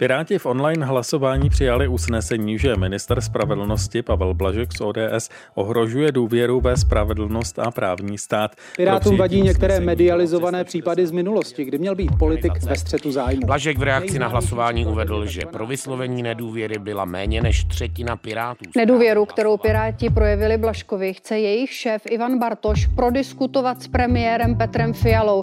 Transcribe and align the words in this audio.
Piráti 0.00 0.38
v 0.38 0.46
online 0.46 0.86
hlasování 0.86 1.50
přijali 1.50 1.88
usnesení, 1.88 2.58
že 2.58 2.76
minister 2.76 3.20
spravedlnosti 3.20 4.02
Pavel 4.02 4.34
Blažek 4.34 4.72
z 4.72 4.80
ODS 4.80 5.28
ohrožuje 5.54 6.12
důvěru 6.12 6.60
ve 6.60 6.76
spravedlnost 6.76 7.58
a 7.58 7.70
právní 7.70 8.18
stát. 8.18 8.50
Pirátům 8.76 9.16
vadí 9.16 9.42
některé 9.42 9.80
medializované 9.80 10.64
případy 10.64 11.06
z 11.06 11.10
minulosti, 11.10 11.64
kdy 11.64 11.78
měl 11.78 11.94
být 11.94 12.10
politik 12.18 12.52
ve 12.62 12.76
střetu 12.76 13.12
zájmu. 13.12 13.46
Blažek 13.46 13.78
v 13.78 13.82
reakci 13.82 14.18
na 14.18 14.28
hlasování 14.28 14.86
uvedl, 14.86 15.26
že 15.26 15.40
pro 15.52 15.66
vyslovení 15.66 16.22
nedůvěry 16.22 16.78
byla 16.78 17.04
méně 17.04 17.42
než 17.42 17.64
třetina 17.64 18.16
Pirátů. 18.16 18.64
Nedůvěru, 18.76 19.24
kterou 19.24 19.56
Piráti 19.56 20.10
projevili 20.10 20.58
Blažkovi, 20.58 21.14
chce 21.14 21.38
jejich 21.38 21.70
šéf 21.70 22.02
Ivan 22.10 22.38
Bartoš 22.38 22.86
prodiskutovat 22.86 23.82
s 23.82 23.88
premiérem 23.88 24.58
Petrem 24.58 24.92
Fialou. 24.92 25.40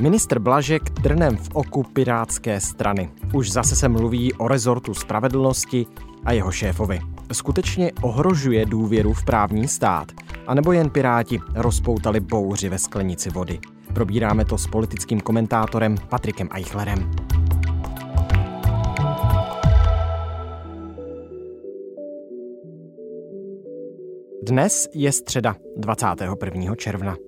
Ministr 0.00 0.38
Blažek 0.38 0.90
trnem 0.90 1.36
v 1.36 1.48
oku 1.52 1.82
pirátské 1.82 2.60
strany. 2.60 3.10
Už 3.34 3.52
zase 3.52 3.76
se 3.76 3.88
mluví 3.88 4.32
o 4.32 4.48
rezortu 4.48 4.94
spravedlnosti 4.94 5.86
a 6.24 6.32
jeho 6.32 6.52
šéfovi. 6.52 7.00
Skutečně 7.32 7.92
ohrožuje 8.02 8.66
důvěru 8.66 9.12
v 9.12 9.24
právní 9.24 9.68
stát? 9.68 10.12
A 10.46 10.54
nebo 10.54 10.72
jen 10.72 10.90
piráti 10.90 11.40
rozpoutali 11.54 12.20
bouři 12.20 12.68
ve 12.68 12.78
sklenici 12.78 13.30
vody? 13.30 13.58
Probíráme 13.94 14.44
to 14.44 14.58
s 14.58 14.66
politickým 14.66 15.20
komentátorem 15.20 15.96
Patrikem 16.08 16.48
Eichlerem. 16.54 17.10
Dnes 24.42 24.88
je 24.94 25.12
středa 25.12 25.56
21. 25.76 26.74
června. 26.74 27.27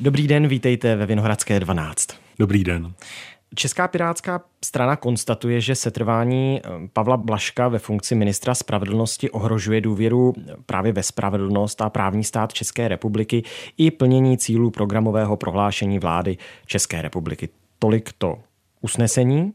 Dobrý 0.00 0.28
den, 0.28 0.48
vítejte 0.48 0.96
ve 0.96 1.06
Vinohradské 1.06 1.60
12. 1.60 2.08
Dobrý 2.38 2.64
den. 2.64 2.92
Česká 3.54 3.88
pirátská 3.88 4.40
strana 4.64 4.96
konstatuje, 4.96 5.60
že 5.60 5.74
setrvání 5.74 6.60
eh, 6.64 6.68
Pavla 6.92 7.16
Blaška 7.16 7.68
ve 7.68 7.78
funkci 7.78 8.14
ministra 8.14 8.54
spravedlnosti 8.54 9.30
ohrožuje 9.30 9.80
důvěru 9.80 10.34
právě 10.66 10.92
ve 10.92 11.02
spravedlnost 11.02 11.82
a 11.82 11.90
právní 11.90 12.24
stát 12.24 12.52
České 12.52 12.88
republiky 12.88 13.42
i 13.78 13.90
plnění 13.90 14.38
cílů 14.38 14.70
programového 14.70 15.36
prohlášení 15.36 15.98
vlády 15.98 16.36
České 16.66 17.02
republiky. 17.02 17.48
Tolik 17.78 18.12
to 18.18 18.38
usnesení, 18.80 19.52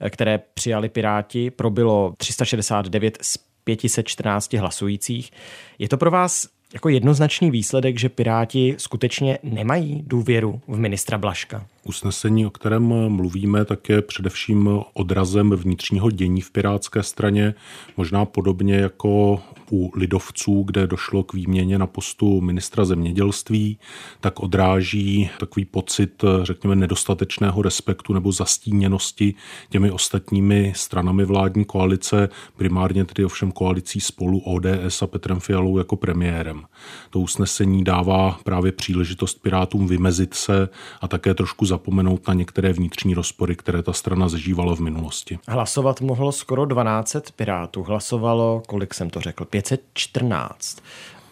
eh, 0.00 0.10
které 0.10 0.40
přijali 0.54 0.88
Piráti, 0.88 1.50
probilo 1.50 2.14
369 2.16 3.18
z 3.22 3.38
514 3.64 4.58
hlasujících. 4.58 5.30
Je 5.78 5.88
to 5.88 5.96
pro 5.96 6.10
vás 6.10 6.48
jako 6.74 6.88
jednoznačný 6.88 7.50
výsledek, 7.50 7.98
že 7.98 8.08
Piráti 8.08 8.74
skutečně 8.78 9.38
nemají 9.42 10.04
důvěru 10.06 10.60
v 10.68 10.78
ministra 10.78 11.18
Blaška? 11.18 11.66
Usnesení, 11.84 12.46
o 12.46 12.50
kterém 12.50 13.08
mluvíme, 13.08 13.64
tak 13.64 13.88
je 13.88 14.02
především 14.02 14.80
odrazem 14.94 15.50
vnitřního 15.50 16.10
dění 16.10 16.40
v 16.40 16.50
Pirátské 16.50 17.02
straně, 17.02 17.54
možná 17.96 18.24
podobně 18.24 18.74
jako 18.74 19.40
u 19.72 19.92
lidovců, 19.94 20.62
kde 20.62 20.86
došlo 20.86 21.22
k 21.22 21.34
výměně 21.34 21.78
na 21.78 21.86
postu 21.86 22.40
ministra 22.40 22.84
zemědělství, 22.84 23.78
tak 24.20 24.40
odráží 24.40 25.30
takový 25.40 25.64
pocit, 25.64 26.24
řekněme, 26.42 26.76
nedostatečného 26.76 27.62
respektu 27.62 28.12
nebo 28.12 28.32
zastíněnosti 28.32 29.34
těmi 29.70 29.90
ostatními 29.90 30.72
stranami 30.76 31.24
vládní 31.24 31.64
koalice, 31.64 32.28
primárně 32.56 33.04
tedy 33.04 33.24
ovšem 33.24 33.52
koalicí 33.52 34.00
spolu 34.00 34.38
ODS 34.38 35.02
a 35.02 35.06
Petrem 35.06 35.40
Fialou 35.40 35.78
jako 35.78 35.96
premiérem. 35.96 36.62
To 37.10 37.20
usnesení 37.20 37.84
dává 37.84 38.38
právě 38.44 38.72
příležitost 38.72 39.34
Pirátům 39.42 39.86
vymezit 39.86 40.34
se 40.34 40.68
a 41.00 41.08
také 41.08 41.34
trošku 41.34 41.66
zapomenout 41.66 42.28
na 42.28 42.34
některé 42.34 42.72
vnitřní 42.72 43.14
rozpory, 43.14 43.56
které 43.56 43.82
ta 43.82 43.92
strana 43.92 44.28
zažívala 44.28 44.76
v 44.76 44.80
minulosti. 44.80 45.38
Hlasovat 45.48 46.00
mohlo 46.00 46.32
skoro 46.32 46.64
12 46.64 47.16
Pirátů. 47.36 47.82
Hlasovalo, 47.82 48.62
kolik 48.66 48.94
jsem 48.94 49.10
to 49.10 49.20
řekl, 49.20 49.44
514. 49.62 50.82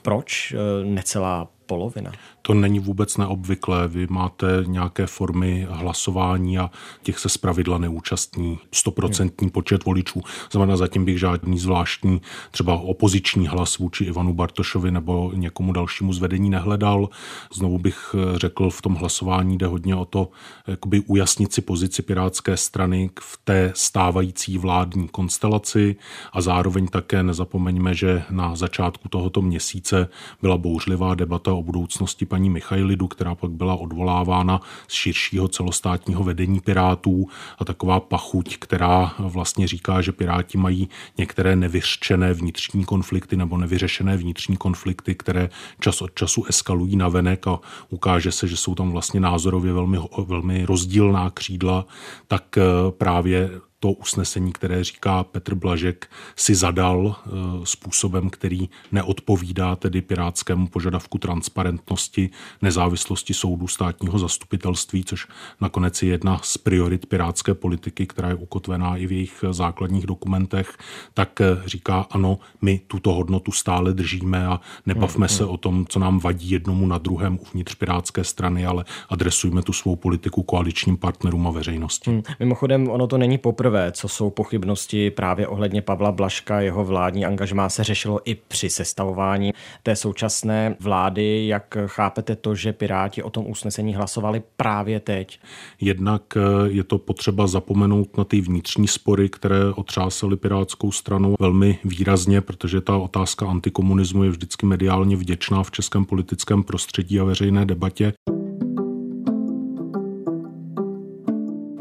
Proč 0.03 0.55
eh, 0.55 0.85
necelá 0.85 1.49
polovina? 1.71 2.13
To 2.43 2.55
není 2.55 2.81
vůbec 2.81 3.17
neobvyklé. 3.17 3.89
Vy 3.89 4.07
máte 4.11 4.47
nějaké 4.67 5.07
formy 5.07 5.67
hlasování 5.71 6.59
a 6.59 6.71
těch 7.03 7.19
se 7.19 7.29
zpravidla 7.29 7.79
neúčastní 7.79 8.59
stoprocentní 8.75 9.51
počet 9.51 9.85
voličů. 9.85 10.23
Znamená, 10.51 10.77
zatím 10.77 11.05
bych 11.05 11.19
žádný 11.19 11.59
zvláštní 11.59 12.21
třeba 12.51 12.75
opoziční 12.75 13.49
hlas 13.49 13.79
vůči 13.79 14.05
Ivanu 14.05 14.35
Bartošovi 14.35 14.91
nebo 14.91 15.33
někomu 15.35 15.73
dalšímu 15.73 16.13
zvedení 16.13 16.51
nehledal. 16.51 17.09
Znovu 17.55 17.79
bych 17.79 18.15
řekl, 18.35 18.71
v 18.71 18.83
tom 18.83 18.95
hlasování 18.95 19.59
jde 19.59 19.67
hodně 19.67 19.95
o 19.97 20.05
to 20.05 20.29
jakoby 20.67 21.01
ujasnit 21.07 21.53
si 21.53 21.61
pozici 21.61 22.03
Pirátské 22.03 22.57
strany 22.57 23.11
v 23.21 23.41
té 23.45 23.73
stávající 23.77 24.59
vládní 24.59 25.09
konstelaci 25.09 25.97
a 26.33 26.41
zároveň 26.41 26.87
také 26.89 27.23
nezapomeňme, 27.23 27.95
že 27.95 28.23
na 28.31 28.55
začátku 28.55 29.09
tohoto 29.09 29.43
měsíce 29.43 30.09
byla 30.43 30.57
bouřlivá 30.57 31.15
debata 31.15 31.60
o 31.61 31.63
budoucnosti 31.63 32.27
paní 32.27 32.51
Michailidu, 32.51 33.09
která 33.09 33.35
pak 33.35 33.51
byla 33.51 33.75
odvolávána 33.75 34.61
z 34.89 34.95
širšího 34.95 35.49
celostátního 35.49 36.25
vedení 36.25 36.61
Pirátů. 36.61 37.29
A 37.59 37.65
taková 37.65 38.01
pachuť, 38.01 38.57
která 38.57 39.15
vlastně 39.19 39.69
říká, 39.69 40.01
že 40.01 40.13
Piráti 40.13 40.59
mají 40.59 40.89
některé 41.19 41.57
nevyřčené 41.57 42.35
vnitřní 42.35 42.85
konflikty 42.85 43.37
nebo 43.37 43.57
nevyřešené 43.57 44.17
vnitřní 44.17 44.57
konflikty, 44.57 45.15
které 45.15 45.49
čas 45.81 46.03
od 46.03 46.15
času 46.15 46.45
eskalují 46.45 46.97
na 46.97 47.09
venek 47.09 47.47
a 47.47 47.61
ukáže 47.91 48.33
se, 48.33 48.49
že 48.49 48.57
jsou 48.57 48.75
tam 48.75 48.91
vlastně 48.91 49.21
názorově 49.21 49.73
velmi, 49.73 49.99
velmi 50.27 50.65
rozdílná 50.65 51.31
křídla, 51.31 51.87
tak 52.29 52.59
eh, 52.59 52.63
právě 52.91 53.51
to 53.81 53.93
usnesení, 53.93 54.53
které 54.53 54.85
říká 54.85 55.25
Petr 55.25 55.55
Blažek, 55.55 56.11
si 56.37 56.55
zadal 56.55 57.17
eh, 57.17 57.31
způsobem, 57.65 58.31
který 58.31 58.69
neodpovídá 58.93 59.77
tedy 59.77 60.01
pirátskému 60.01 60.69
požadavku 60.69 61.19
transparentnosti, 61.19 62.31
nezávislosti 62.63 63.35
soudu 63.35 63.69
státního 63.69 64.19
zastupitelství, 64.19 65.05
což 65.05 65.27
nakonec 65.61 66.03
je 66.03 66.09
jedna 66.09 66.41
z 66.43 66.59
priorit 66.59 67.07
pirátské 67.07 67.55
politiky, 67.55 68.07
která 68.07 68.29
je 68.29 68.35
ukotvená 68.35 68.97
i 68.97 69.07
v 69.07 69.13
jejich 69.13 69.45
základních 69.51 70.07
dokumentech, 70.07 70.79
tak 71.15 71.41
eh, 71.41 71.45
říká 71.67 72.07
ano, 72.11 72.39
my 72.63 72.81
tuto 72.87 73.13
hodnotu 73.13 73.53
stále 73.53 73.93
držíme 73.93 74.47
a 74.47 74.61
nebavme 74.87 75.27
hmm, 75.27 75.37
se 75.37 75.45
hmm. 75.45 75.53
o 75.53 75.57
tom, 75.57 75.87
co 75.89 75.99
nám 75.99 76.19
vadí 76.19 76.51
jednomu 76.51 76.87
na 76.87 76.99
druhém 76.99 77.39
uvnitř 77.39 77.75
pirátské 77.75 78.25
strany, 78.25 78.67
ale 78.67 78.85
adresujme 79.09 79.63
tu 79.63 79.73
svou 79.73 79.97
politiku 79.97 80.43
koaličním 80.43 80.97
partnerům 80.97 81.47
a 81.47 81.51
veřejnosti. 81.51 82.11
Hmm. 82.11 82.23
Mimochodem, 82.39 82.89
ono 82.89 83.07
to 83.07 83.19
není 83.19 83.39
poprvé, 83.39 83.70
poprvé, 83.71 83.93
co 83.93 84.09
jsou 84.09 84.31
pochybnosti 84.31 85.11
právě 85.11 85.47
ohledně 85.47 85.83
Pavla 85.83 86.13
Blaška, 86.13 86.61
jeho 86.61 86.85
vládní 86.85 87.27
angažmá 87.27 87.69
se 87.69 87.85
řešilo 87.85 88.21
i 88.25 88.35
při 88.35 88.71
sestavování 88.71 89.53
té 89.83 89.97
současné 89.97 90.77
vlády. 90.81 91.47
Jak 91.47 91.77
chápete 91.87 92.37
to, 92.37 92.55
že 92.55 92.73
Piráti 92.73 93.23
o 93.23 93.31
tom 93.31 93.47
usnesení 93.47 93.95
hlasovali 93.95 94.43
právě 94.57 95.01
teď? 95.01 95.41
Jednak 95.81 96.23
eh, 96.37 96.41
je 96.67 96.85
to 96.85 96.99
potřeba 96.99 97.47
zapomenout 97.47 98.17
na 98.19 98.25
ty 98.25 98.41
vnitřní 98.41 98.89
spory, 98.89 99.29
které 99.29 99.65
otřásaly 99.75 100.37
Pirátskou 100.37 100.93
stranu 100.93 101.35
velmi 101.41 101.79
výrazně, 101.85 102.41
protože 102.41 102.81
ta 102.81 102.97
otázka 102.97 103.47
antikomunismu 103.47 104.25
je 104.25 104.31
vždycky 104.31 104.67
mediálně 104.67 105.17
vděčná 105.17 105.63
v 105.63 105.71
českém 105.71 106.05
politickém 106.05 106.63
prostředí 106.63 107.21
a 107.21 107.25
veřejné 107.25 107.67
debatě. 107.67 108.13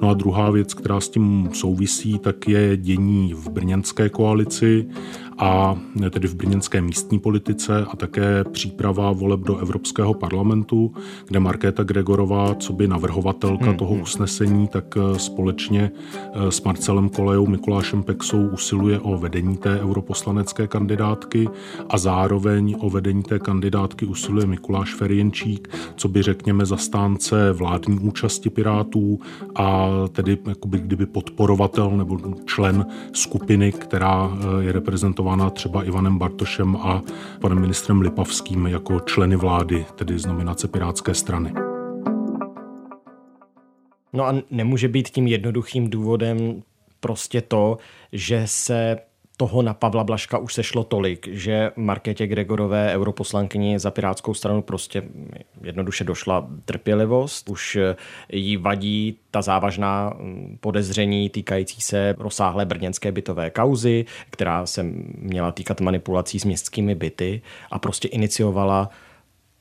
No 0.02 0.10
a 0.10 0.14
druhá 0.14 0.52
věc, 0.52 0.74
která 0.74 1.00
s 1.00 1.10
tím 1.10 1.50
souvisí, 1.54 2.20
tak 2.20 2.48
je 2.48 2.78
dění 2.78 3.34
v 3.34 3.50
brněnské 3.50 4.10
koalici 4.10 4.86
a 5.39 5.77
tedy 6.09 6.27
v 6.27 6.36
brněnské 6.36 6.81
místní 6.81 7.19
politice 7.19 7.86
a 7.91 7.95
také 7.95 8.44
příprava 8.44 9.12
voleb 9.12 9.39
do 9.39 9.57
Evropského 9.57 10.13
parlamentu, 10.13 10.94
kde 11.27 11.39
Markéta 11.39 11.83
Gregorová, 11.83 12.56
co 12.56 12.74
by 12.74 12.88
navrhovatelka 12.88 13.65
hmm. 13.65 13.77
toho 13.77 13.94
hmm. 13.94 14.01
usnesení, 14.01 14.68
tak 14.68 14.86
eh, 14.97 15.19
společně 15.19 15.91
eh, 16.15 16.51
s 16.51 16.62
Marcelem 16.62 17.09
Kolejou, 17.09 17.47
Mikulášem 17.47 18.03
Pexou 18.03 18.47
usiluje 18.47 19.00
o 19.00 19.18
vedení 19.18 19.57
té 19.57 19.80
europoslanecké 19.80 20.68
kandidátky 20.68 21.50
a 21.89 21.97
zároveň 21.97 22.75
o 22.80 22.89
vedení 22.89 23.24
té 23.24 23.39
kandidátky 23.39 24.06
usiluje 24.06 24.45
Mikuláš 24.45 24.94
Ferjenčík, 24.94 25.75
co 25.95 26.07
by 26.07 26.21
řekněme 26.21 26.65
zastánce 26.65 27.53
vládní 27.53 28.00
účasti 28.00 28.50
Pirátů 28.50 29.19
a 29.56 29.89
tedy 30.12 30.38
jakoby, 30.47 30.80
kdyby 30.80 31.06
podporovatel 31.06 31.92
nebo 31.97 32.19
člen 32.45 32.85
skupiny, 33.13 33.71
která 33.71 34.31
eh, 34.31 34.63
je 34.63 34.71
reprezentována 34.71 35.29
nominována 35.30 35.50
třeba 35.50 35.84
Ivanem 35.84 36.18
Bartošem 36.18 36.76
a 36.76 37.02
panem 37.42 37.60
ministrem 37.62 38.02
Lipavským 38.02 38.68
jako 38.68 39.00
členy 39.00 39.36
vlády, 39.36 39.86
tedy 39.96 40.20
z 40.20 40.26
nominace 40.26 40.68
Pirátské 40.68 41.14
strany. 41.14 41.54
No 44.14 44.26
a 44.26 44.36
nemůže 44.52 44.88
být 44.88 45.10
tím 45.10 45.28
jednoduchým 45.28 45.90
důvodem 45.90 46.64
prostě 47.00 47.42
to, 47.42 47.78
že 48.12 48.42
se 48.46 48.98
toho 49.39 49.62
na 49.62 49.74
Pavla 49.74 50.03
Blaška 50.03 50.38
už 50.38 50.53
sešlo 50.53 50.83
tolik, 50.83 51.27
že 51.31 51.71
Markétě 51.75 52.27
Gregorové, 52.27 52.94
europoslankyni 52.94 53.80
za 53.80 53.91
Pirátskou 53.91 54.33
stranu, 54.33 54.62
prostě 54.62 55.03
jednoduše 55.62 56.03
došla 56.03 56.47
trpělivost. 56.65 57.50
Už 57.50 57.77
jí 58.30 58.57
vadí 58.57 59.18
ta 59.31 59.41
závažná 59.41 60.09
mm, 60.09 60.57
podezření 60.59 61.30
týkající 61.30 61.81
se 61.81 62.15
rozsáhlé 62.18 62.65
brněnské 62.65 63.12
bytové 63.12 63.50
kauzy, 63.50 64.06
která 64.30 64.65
se 64.65 64.83
měla 65.18 65.51
týkat 65.51 65.81
manipulací 65.81 66.39
s 66.39 66.45
městskými 66.45 66.95
byty 66.95 67.42
a 67.71 67.80
prostě 67.80 68.07
iniciovala 68.07 68.89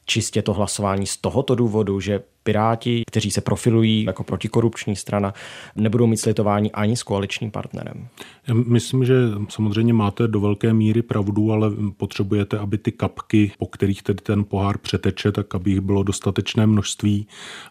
čistě 0.06 0.42
to 0.42 0.52
hlasování 0.52 1.06
z 1.06 1.16
tohoto 1.16 1.54
důvodu, 1.54 2.00
že 2.00 2.20
Piráti, 2.48 3.02
kteří 3.06 3.30
se 3.30 3.40
profilují 3.40 4.04
jako 4.04 4.24
protikorupční 4.24 4.96
strana, 4.96 5.34
nebudou 5.76 6.06
mít 6.06 6.16
slitování 6.16 6.72
ani 6.72 6.96
s 6.96 7.02
koaličním 7.02 7.50
partnerem. 7.50 8.08
Já 8.46 8.54
myslím, 8.54 9.04
že 9.04 9.14
samozřejmě 9.48 9.92
máte 9.92 10.28
do 10.28 10.40
velké 10.40 10.74
míry 10.74 11.02
pravdu, 11.02 11.52
ale 11.52 11.70
potřebujete, 11.96 12.58
aby 12.58 12.78
ty 12.78 12.92
kapky, 12.92 13.52
po 13.58 13.66
kterých 13.66 14.02
tedy 14.02 14.18
ten 14.22 14.44
pohár 14.44 14.78
přeteče, 14.78 15.32
tak 15.32 15.54
aby 15.54 15.70
jich 15.70 15.80
bylo 15.80 16.02
dostatečné 16.02 16.66
množství. 16.66 17.26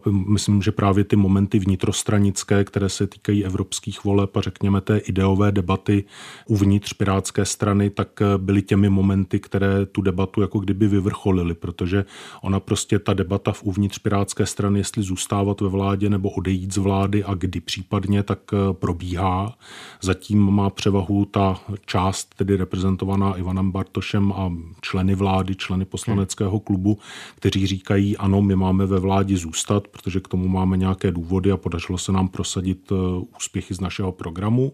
Myslím, 0.10 0.62
že 0.62 0.72
právě 0.72 1.04
ty 1.04 1.16
momenty 1.16 1.60
vnitrostranické, 1.60 2.64
které 2.64 2.90
se 2.90 3.08
týkají 3.08 3.46
evropských 3.46 4.04
voleb 4.04 4.38
a 4.38 4.42
řekněme 4.42 4.82
té 4.82 4.98
ideové 4.98 5.52
debaty 5.52 6.04
uvnitř 6.48 6.94
pirátské 6.94 7.46
strany, 7.46 7.90
tak 7.90 8.10
byly 8.38 8.62
těmi 8.62 8.90
momenty, 8.90 9.40
které 9.40 9.86
tu 9.86 10.02
debatu 10.02 10.42
jako 10.42 10.60
kdyby 10.60 10.88
vyvrcholily, 10.88 11.54
protože 11.54 12.06
ona 12.42 12.60
prostě 12.60 13.00
ta 13.00 13.14
debata 13.14 13.52
v 13.52 13.64
uvnitř 13.64 14.00
pirátské 14.00 14.46
strany 14.46 14.67
strany, 14.68 14.80
jestli 14.80 15.04
zůstávat 15.04 15.62
ve 15.62 15.70
vládě 15.70 16.10
nebo 16.10 16.30
odejít 16.30 16.74
z 16.74 16.78
vlády 16.78 17.24
a 17.24 17.34
kdy 17.34 17.60
případně, 17.60 18.24
tak 18.24 18.40
eh, 18.54 18.74
probíhá. 18.74 19.58
Zatím 20.02 20.40
má 20.40 20.70
převahu 20.70 21.26
ta 21.26 21.60
část, 21.86 22.36
tedy 22.36 22.58
reprezentovaná 22.58 23.38
Ivanem 23.38 23.72
Bartošem 23.72 24.34
a 24.36 24.52
členy 24.82 25.16
vlády, 25.16 25.56
členy 25.56 25.86
poslaneckého 25.86 26.60
klubu, 26.60 26.98
kteří 27.36 27.68
říkají, 27.68 28.18
ano, 28.18 28.42
my 28.42 28.56
máme 28.56 28.86
ve 28.86 29.00
vládě 29.00 29.38
zůstat, 29.38 29.88
protože 29.88 30.20
k 30.20 30.28
tomu 30.28 30.48
máme 30.48 30.78
nějaké 30.78 31.12
důvody 31.12 31.52
a 31.52 31.58
podařilo 31.58 31.98
se 31.98 32.12
nám 32.12 32.28
prosadit 32.28 32.92
eh, 32.92 32.96
úspěchy 33.38 33.74
z 33.74 33.80
našeho 33.80 34.12
programu. 34.12 34.74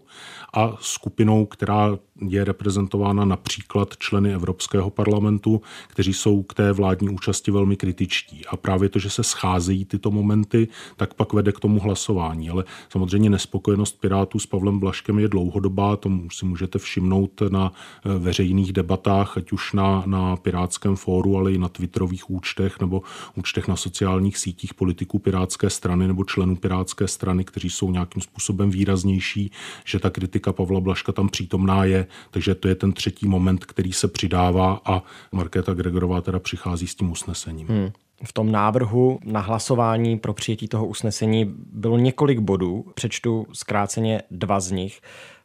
A 0.54 0.76
skupinou, 0.80 1.46
která 1.46 1.98
je 2.28 2.44
reprezentována 2.44 3.24
například 3.24 3.96
členy 3.98 4.34
Evropského 4.34 4.90
parlamentu, 4.90 5.62
kteří 5.88 6.12
jsou 6.12 6.42
k 6.42 6.54
té 6.54 6.72
vládní 6.72 7.08
účasti 7.08 7.50
velmi 7.50 7.76
kritičtí. 7.76 8.46
A 8.46 8.56
právě 8.56 8.88
to, 8.88 8.98
že 8.98 9.10
se 9.10 9.22
scházejí 9.22 9.83
tyto 9.84 10.10
momenty, 10.10 10.68
tak 10.96 11.14
pak 11.14 11.32
vede 11.32 11.52
k 11.52 11.60
tomu 11.60 11.80
hlasování. 11.80 12.50
Ale 12.50 12.64
samozřejmě 12.88 13.30
nespokojenost 13.30 14.00
Pirátů 14.00 14.38
s 14.38 14.46
Pavlem 14.46 14.78
Blaškem 14.78 15.18
je 15.18 15.28
dlouhodobá, 15.28 15.96
to 15.96 16.10
si 16.32 16.46
můžete 16.46 16.78
všimnout 16.78 17.42
na 17.48 17.72
eh, 17.72 18.18
veřejných 18.18 18.72
debatách, 18.72 19.38
ať 19.38 19.52
už 19.52 19.72
na, 19.72 20.02
na 20.06 20.36
Pirátském 20.36 20.96
fóru, 20.96 21.36
ale 21.36 21.52
i 21.52 21.58
na 21.58 21.68
Twitterových 21.68 22.30
účtech 22.30 22.80
nebo 22.80 23.02
účtech 23.34 23.68
na 23.68 23.76
sociálních 23.76 24.38
sítích 24.38 24.74
politiků 24.74 25.18
Pirátské 25.18 25.70
strany 25.70 26.08
nebo 26.08 26.24
členů 26.24 26.56
Pirátské 26.56 27.08
strany, 27.08 27.44
kteří 27.44 27.70
jsou 27.70 27.90
nějakým 27.90 28.22
způsobem 28.22 28.70
výraznější, 28.70 29.50
že 29.84 29.98
ta 29.98 30.10
kritika 30.10 30.52
Pavla 30.52 30.80
Blaška 30.80 31.12
tam 31.12 31.28
přítomná 31.28 31.84
je 31.84 32.06
takže 32.30 32.54
to 32.54 32.68
je 32.68 32.74
ten 32.74 32.92
třetí 32.92 33.28
moment, 33.28 33.64
který 33.64 33.92
se 33.92 34.08
přidává 34.08 34.80
a 34.84 35.02
Markéta 35.32 35.74
Gregorová 35.74 36.20
teda 36.20 36.38
přichází 36.38 36.86
s 36.86 36.94
tím 36.94 37.10
usnesením. 37.10 37.68
Hmm. 37.68 37.90
V 38.24 38.32
tom 38.32 38.52
návrhu 38.52 39.18
na 39.24 39.40
hlasování 39.40 40.18
pro 40.18 40.34
přijetí 40.34 40.68
toho 40.68 40.86
usnesení 40.86 41.44
bylo 41.72 41.98
několik 41.98 42.38
bodů, 42.38 42.84
přečtu 42.94 43.46
zkráceně 43.52 44.22
dva 44.30 44.60
z 44.60 44.70
nich. 44.70 45.00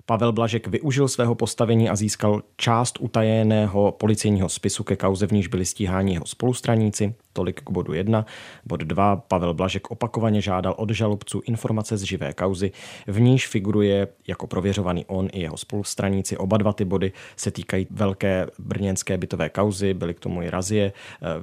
Pavel 0.09 0.31
Blažek 0.31 0.67
využil 0.67 1.07
svého 1.07 1.35
postavení 1.35 1.89
a 1.89 1.95
získal 1.95 2.41
část 2.57 2.97
utajeného 2.99 3.91
policejního 3.91 4.49
spisu 4.49 4.83
ke 4.83 4.95
kauze, 4.95 5.27
v 5.27 5.31
níž 5.31 5.47
byli 5.47 5.65
stíháni 5.65 6.13
jeho 6.13 6.25
spolustraníci. 6.25 7.15
Tolik 7.33 7.61
k 7.61 7.71
bodu 7.71 7.93
1. 7.93 8.25
Bod 8.65 8.79
2. 8.79 9.15
Pavel 9.15 9.53
Blažek 9.53 9.91
opakovaně 9.91 10.41
žádal 10.41 10.75
od 10.77 10.89
žalobců 10.89 11.41
informace 11.45 11.97
z 11.97 12.03
živé 12.03 12.33
kauzy, 12.33 12.71
v 13.07 13.19
níž 13.21 13.47
figuruje 13.47 14.07
jako 14.27 14.47
prověřovaný 14.47 15.05
on 15.05 15.29
i 15.31 15.41
jeho 15.41 15.57
spolustraníci. 15.57 16.37
Oba 16.37 16.57
dva 16.57 16.73
ty 16.73 16.85
body 16.85 17.11
se 17.35 17.51
týkají 17.51 17.87
velké 17.89 18.47
brněnské 18.59 19.17
bytové 19.17 19.49
kauzy, 19.49 19.93
byly 19.93 20.13
k 20.13 20.19
tomu 20.19 20.41
i 20.41 20.49
razie. 20.49 20.93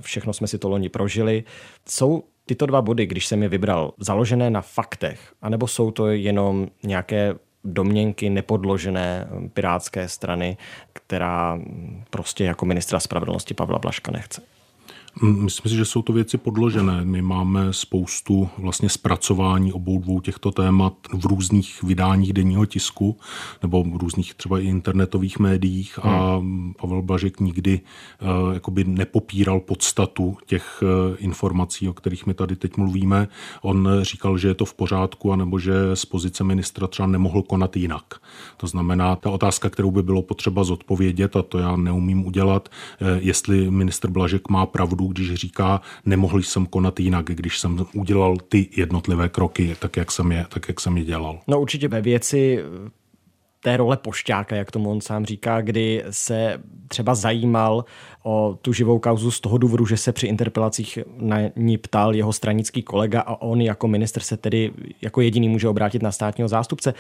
Všechno 0.01 0.33
jsme 0.33 0.47
si 0.47 0.59
to 0.59 0.69
loni 0.69 0.89
prožili. 0.89 1.45
Jsou 1.89 2.23
tyto 2.47 2.67
dva 2.67 2.83
body, 2.83 3.07
když 3.07 3.27
jsem 3.27 3.43
je 3.43 3.49
vybral, 3.49 3.93
založené 3.99 4.51
na 4.51 4.61
faktech, 4.61 5.21
anebo 5.43 5.67
jsou 5.67 5.91
to 5.91 6.07
jenom 6.07 6.69
nějaké 6.83 7.35
domněnky 7.67 8.31
nepodložené 8.31 9.29
pirátské 9.55 10.09
strany, 10.09 10.57
která 10.93 11.59
prostě 12.11 12.45
jako 12.45 12.67
ministra 12.67 13.01
spravedlnosti 13.01 13.55
Pavla 13.55 13.79
Blaška 13.79 14.13
nechce. 14.13 14.43
Myslím 15.23 15.71
si, 15.71 15.77
že 15.77 15.85
jsou 15.85 16.03
to 16.03 16.13
věci 16.13 16.39
podložené. 16.39 17.05
My 17.05 17.23
máme 17.23 17.73
spoustu 17.73 18.49
vlastně 18.59 18.89
zpracování 18.89 19.73
obou 19.73 19.99
dvou 19.99 20.21
těchto 20.21 20.51
témat 20.51 20.93
v 21.13 21.27
různých 21.27 21.83
vydáních 21.83 22.33
denního 22.33 22.67
tisku 22.67 23.17
nebo 23.63 23.85
v 23.85 23.97
různých 23.97 24.35
třeba 24.35 24.59
i 24.59 24.65
internetových 24.65 25.39
médiích 25.39 25.99
a 26.03 26.37
hmm. 26.37 26.75
Pavel 26.81 27.03
Blažek 27.03 27.41
nikdy 27.41 27.81
uh, 28.21 28.55
jakoby 28.55 28.85
nepopíral 28.85 29.61
podstatu 29.61 30.37
těch 30.47 30.83
uh, 30.83 31.17
informací, 31.19 31.89
o 31.89 31.93
kterých 31.93 32.27
my 32.27 32.35
tady 32.35 32.57
teď 32.57 32.77
mluvíme. 32.77 33.29
On 33.63 33.89
říkal, 34.03 34.39
že 34.39 34.49
je 34.49 34.55
to 34.55 34.65
v 34.65 34.75
pořádku, 34.75 35.33
anebo 35.33 35.59
že 35.59 35.75
z 35.95 36.05
pozice 36.05 36.45
ministra 36.45 36.87
třeba 36.87 37.09
nemohl 37.09 37.43
konat 37.43 37.77
jinak. 37.77 38.15
To 38.57 38.67
znamená, 38.67 39.17
ta 39.17 39.31
otázka, 39.31 39.71
kterou 39.71 39.91
by 39.91 40.03
bylo 40.03 40.23
potřeba 40.23 40.65
zodpovědět, 40.65 41.37
a 41.37 41.43
to 41.43 41.59
já 41.59 41.77
neumím 41.77 42.27
udělat, 42.27 42.69
uh, 43.01 43.09
jestli 43.21 43.71
minister 43.71 44.11
Blažek 44.11 44.49
má 44.49 44.67
pravdu, 44.67 45.06
když 45.07 45.35
říká, 45.35 45.81
nemohl 46.05 46.39
jsem 46.39 46.67
konat 46.67 47.01
jinak, 47.01 47.25
když 47.27 47.59
jsem 47.59 47.87
udělal 47.95 48.37
ty 48.49 48.69
jednotlivé 48.77 49.29
kroky, 49.29 49.77
tak 49.79 49.97
jak 49.97 50.13
jsem 50.13 50.33
je, 50.33 50.47
tak 50.49 50.69
jak 50.69 50.81
jsem 50.81 50.97
je 50.97 51.05
dělal. 51.05 51.41
No 51.47 51.61
určitě 51.61 51.89
ve 51.89 52.01
věci 52.01 52.65
té 53.67 53.77
role 53.77 53.97
pošťáka, 53.97 54.57
jak 54.57 54.71
tomu 54.71 54.91
on 54.91 55.01
sám 55.01 55.27
říká, 55.27 55.61
kdy 55.61 56.05
se 56.11 56.63
třeba 56.89 57.15
zajímal 57.15 57.85
o 58.23 58.59
tu 58.63 58.73
živou 58.73 58.99
kauzu 58.99 59.31
z 59.31 59.41
toho 59.41 59.59
důvodu, 59.59 59.87
že 59.87 59.97
se 59.97 60.13
při 60.13 60.27
interpelacích 60.27 60.99
na 61.17 61.37
ní 61.57 61.79
ptal 61.79 62.15
jeho 62.15 62.33
stranický 62.33 62.83
kolega 62.83 63.21
a 63.21 63.43
on 63.43 63.61
jako 63.61 63.89
minister 63.89 64.23
se 64.23 64.37
tedy 64.37 64.73
jako 65.03 65.21
jediný 65.21 65.49
může 65.49 65.69
obrátit 65.69 66.03
na 66.03 66.13
státního 66.13 66.49
zástupce 66.49 66.95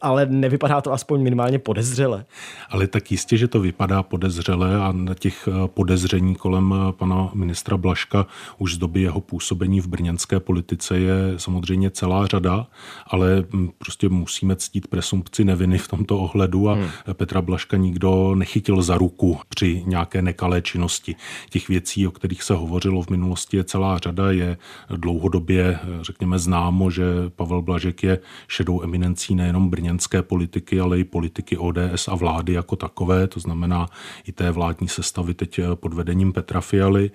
ale 0.00 0.26
nevypadá 0.26 0.80
to 0.80 0.92
aspoň 0.92 1.22
minimálně 1.22 1.58
podezřele. 1.58 2.24
Ale 2.70 2.86
tak 2.86 3.10
jistě, 3.10 3.36
že 3.36 3.48
to 3.48 3.60
vypadá 3.60 4.02
podezřele 4.02 4.76
a 4.76 4.92
na 4.92 5.14
těch 5.14 5.48
eh, 5.48 5.68
podezření 5.68 6.34
kolem 6.34 6.74
eh, 6.74 6.92
pana 6.92 7.30
ministra 7.34 7.76
Blaška 7.76 8.26
už 8.58 8.74
z 8.74 8.78
doby 8.78 9.02
jeho 9.02 9.20
působení 9.20 9.80
v 9.80 9.86
brněnské 9.86 10.40
politice 10.40 10.98
je 10.98 11.14
samozřejmě 11.36 11.90
celá 11.90 12.26
řada, 12.26 12.66
ale 13.06 13.44
hm, 13.52 13.70
prostě 13.78 14.08
musíme 14.08 14.56
ctít 14.56 14.86
presumpci 14.86 15.44
neviny 15.44 15.78
v 15.78 15.88
tomto 15.88 16.18
ohledu 16.18 16.68
a 16.68 16.74
hmm. 16.74 16.88
Petra 17.12 17.42
Blaška 17.42 17.76
nikdo 17.76 18.34
nechytil 18.34 18.82
za 18.82 18.98
ruku 18.98 19.38
při 19.48 19.82
nějaké 19.86 20.22
nekalé 20.22 20.62
činnosti. 20.62 21.16
Těch 21.50 21.68
věcí, 21.68 22.06
o 22.06 22.10
kterých 22.10 22.42
se 22.42 22.54
hovořilo 22.54 23.02
v 23.02 23.10
minulosti, 23.10 23.56
je 23.56 23.64
celá 23.64 23.98
řada. 23.98 24.30
Je 24.30 24.56
dlouhodobě, 24.96 25.78
eh, 25.82 25.98
řekněme, 26.00 26.38
známo, 26.38 26.90
že 26.90 27.04
Pavel 27.36 27.62
Blažek 27.62 28.02
je 28.02 28.18
šedou 28.48 28.82
eminencí 28.82 29.34
nejenom 29.34 29.70
Brně 29.70 29.81
brněnské 29.82 30.22
politiky, 30.22 30.80
ale 30.80 30.98
i 30.98 31.04
politiky 31.04 31.56
ODS 31.56 32.08
a 32.08 32.14
vlády 32.14 32.52
jako 32.52 32.76
takové, 32.76 33.26
to 33.26 33.40
znamená 33.40 33.86
i 34.26 34.32
té 34.32 34.50
vládní 34.50 34.88
sestavy 34.88 35.34
teď 35.34 35.58
eh, 35.58 35.64
pod 35.74 35.94
vedením 35.94 36.32
Petra 36.32 36.60
Fialy. 36.60 37.10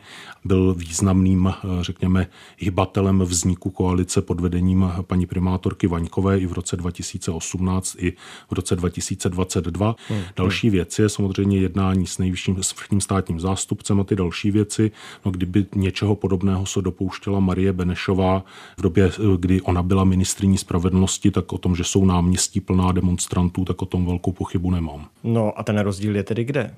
Byl 0.46 0.74
významným, 0.74 1.48
eh, 1.48 1.54
řekněme, 1.82 2.28
hybatelem 2.58 3.20
vzniku 3.20 3.70
koalice 3.70 4.22
pod 4.22 4.40
vedením 4.40 4.84
eh, 4.84 5.04
paní 5.04 5.26
primátorky 5.26 5.88
Vaňkové 5.88 6.40
i 6.40 6.46
v 6.46 6.54
roce 6.54 6.76
2018, 6.78 7.96
i 8.00 8.14
v 8.50 8.52
roce 8.52 8.76
2022. 8.76 9.96
Hmm. 10.10 10.22
Další 10.36 10.70
věc 10.70 11.00
je 11.00 11.10
samozřejmě 11.10 11.60
jednání 11.60 12.08
s 12.08 12.18
nejvyšším 12.18 12.64
s 12.64 12.76
vrchním 12.76 13.02
státním 13.02 13.40
zástupcem 13.40 14.00
a 14.00 14.04
ty 14.04 14.16
další 14.16 14.52
věci. 14.52 14.92
No, 15.26 15.32
kdyby 15.32 15.66
něčeho 15.76 16.16
podobného 16.16 16.66
se 16.66 16.82
dopouštěla 16.82 17.40
Marie 17.40 17.74
Benešová 17.74 18.44
v 18.78 18.82
době, 18.82 19.12
kdy 19.38 19.62
ona 19.62 19.84
byla 19.84 20.04
ministriní 20.04 20.58
spravedlnosti, 20.58 21.32
tak 21.32 21.54
o 21.54 21.58
tom, 21.58 21.76
že 21.76 21.84
jsou 21.84 22.06
náměstí 22.06 22.57
plná 22.62 22.92
demonstrantů, 22.92 23.66
tak 23.66 23.82
o 23.82 23.86
tom 23.86 24.06
velkou 24.06 24.32
pochybu 24.32 24.72
nemám. 24.72 25.08
No 25.24 25.60
a 25.60 25.64
ten 25.64 25.80
rozdíl 25.80 26.16
je 26.16 26.24
tedy 26.24 26.44
kde? 26.44 26.74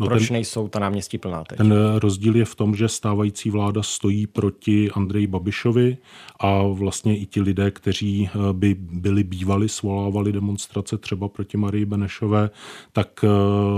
No 0.00 0.06
Proč 0.06 0.28
ten, 0.28 0.34
nejsou 0.34 0.68
ta 0.68 0.78
náměstí 0.78 1.18
plná 1.18 1.44
teď? 1.44 1.58
Ten 1.58 1.74
rozdíl 1.96 2.36
je 2.36 2.44
v 2.44 2.54
tom, 2.54 2.74
že 2.74 2.88
stávající 2.88 3.50
vláda 3.50 3.82
stojí 3.82 4.26
proti 4.26 4.90
Andreji 4.90 5.26
Babišovi 5.26 5.96
a 6.40 6.62
vlastně 6.62 7.18
i 7.18 7.26
ti 7.26 7.40
lidé, 7.40 7.70
kteří 7.70 8.30
eh, 8.34 8.52
by 8.52 8.76
byli 8.80 9.24
bývali, 9.24 9.68
svolávali 9.68 10.32
demonstrace 10.32 10.98
třeba 10.98 11.28
proti 11.28 11.56
Marii 11.56 11.84
Benešové, 11.84 12.50
tak 12.92 13.24
eh, 13.24 13.28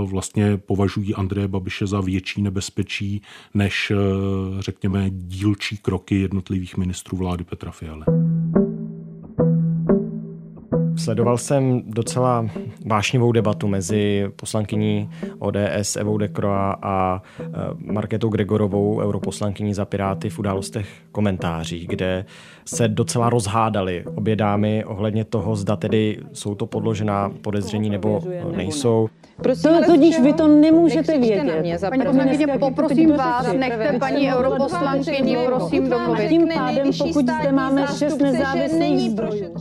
vlastně 0.05 0.57
považují 0.57 1.15
Andreje 1.15 1.47
Babiše 1.47 1.87
za 1.87 2.01
větší 2.01 2.41
nebezpečí 2.41 3.21
než, 3.53 3.91
eh, 3.91 3.97
řekněme, 4.61 5.09
dílčí 5.09 5.77
kroky 5.77 6.19
jednotlivých 6.19 6.77
ministrů 6.77 7.17
vlády 7.17 7.43
Petra 7.43 7.71
Fialy. 7.71 8.03
Sledoval 11.03 11.37
jsem 11.37 11.83
docela 11.85 12.45
vášnivou 12.85 13.31
debatu 13.31 13.67
mezi 13.67 14.27
poslankyní 14.35 15.09
ODS 15.39 15.95
Evou 15.95 16.17
Dekroa 16.17 16.77
a 16.81 17.21
e, 17.39 17.43
Marketou 17.93 18.29
Gregorovou, 18.29 18.99
europoslankyní 19.01 19.73
za 19.73 19.85
Piráty 19.85 20.29
v 20.29 20.39
událostech 20.39 20.87
komentáří, 21.11 21.87
kde 21.87 22.25
se 22.65 22.87
docela 22.87 23.29
rozhádali 23.29 24.03
obě 24.15 24.35
dámy 24.35 24.85
ohledně 24.85 25.25
toho, 25.25 25.55
zda 25.55 25.75
tedy 25.75 26.19
jsou 26.33 26.55
to 26.55 26.65
podložená 26.65 27.31
podezření 27.41 27.89
nebo 27.89 28.21
nejsou. 28.55 29.09
Prosím, 29.41 29.71
to, 29.71 29.85
tudíž 29.85 30.19
vy 30.19 30.33
to 30.33 30.47
nemůžete 30.47 31.19
vědět. 31.19 31.43
Na 31.43 31.55
mě, 31.55 31.77
paní 31.89 32.05
poslankyně, 32.05 32.47
poprosím 32.59 33.17
vás, 33.17 33.53
nechte 33.53 33.99
paní 33.99 34.33
europoslankyni, 34.33 35.37
prosím, 35.45 35.89
domluvit. 35.89 36.29
Tím 36.29 36.47
pádem, 36.53 36.89
pokud 36.97 37.25
zde 37.25 37.51
máme 37.51 37.87
šest 37.97 38.17
nezávislých 38.17 39.11
zdrojů. 39.11 39.53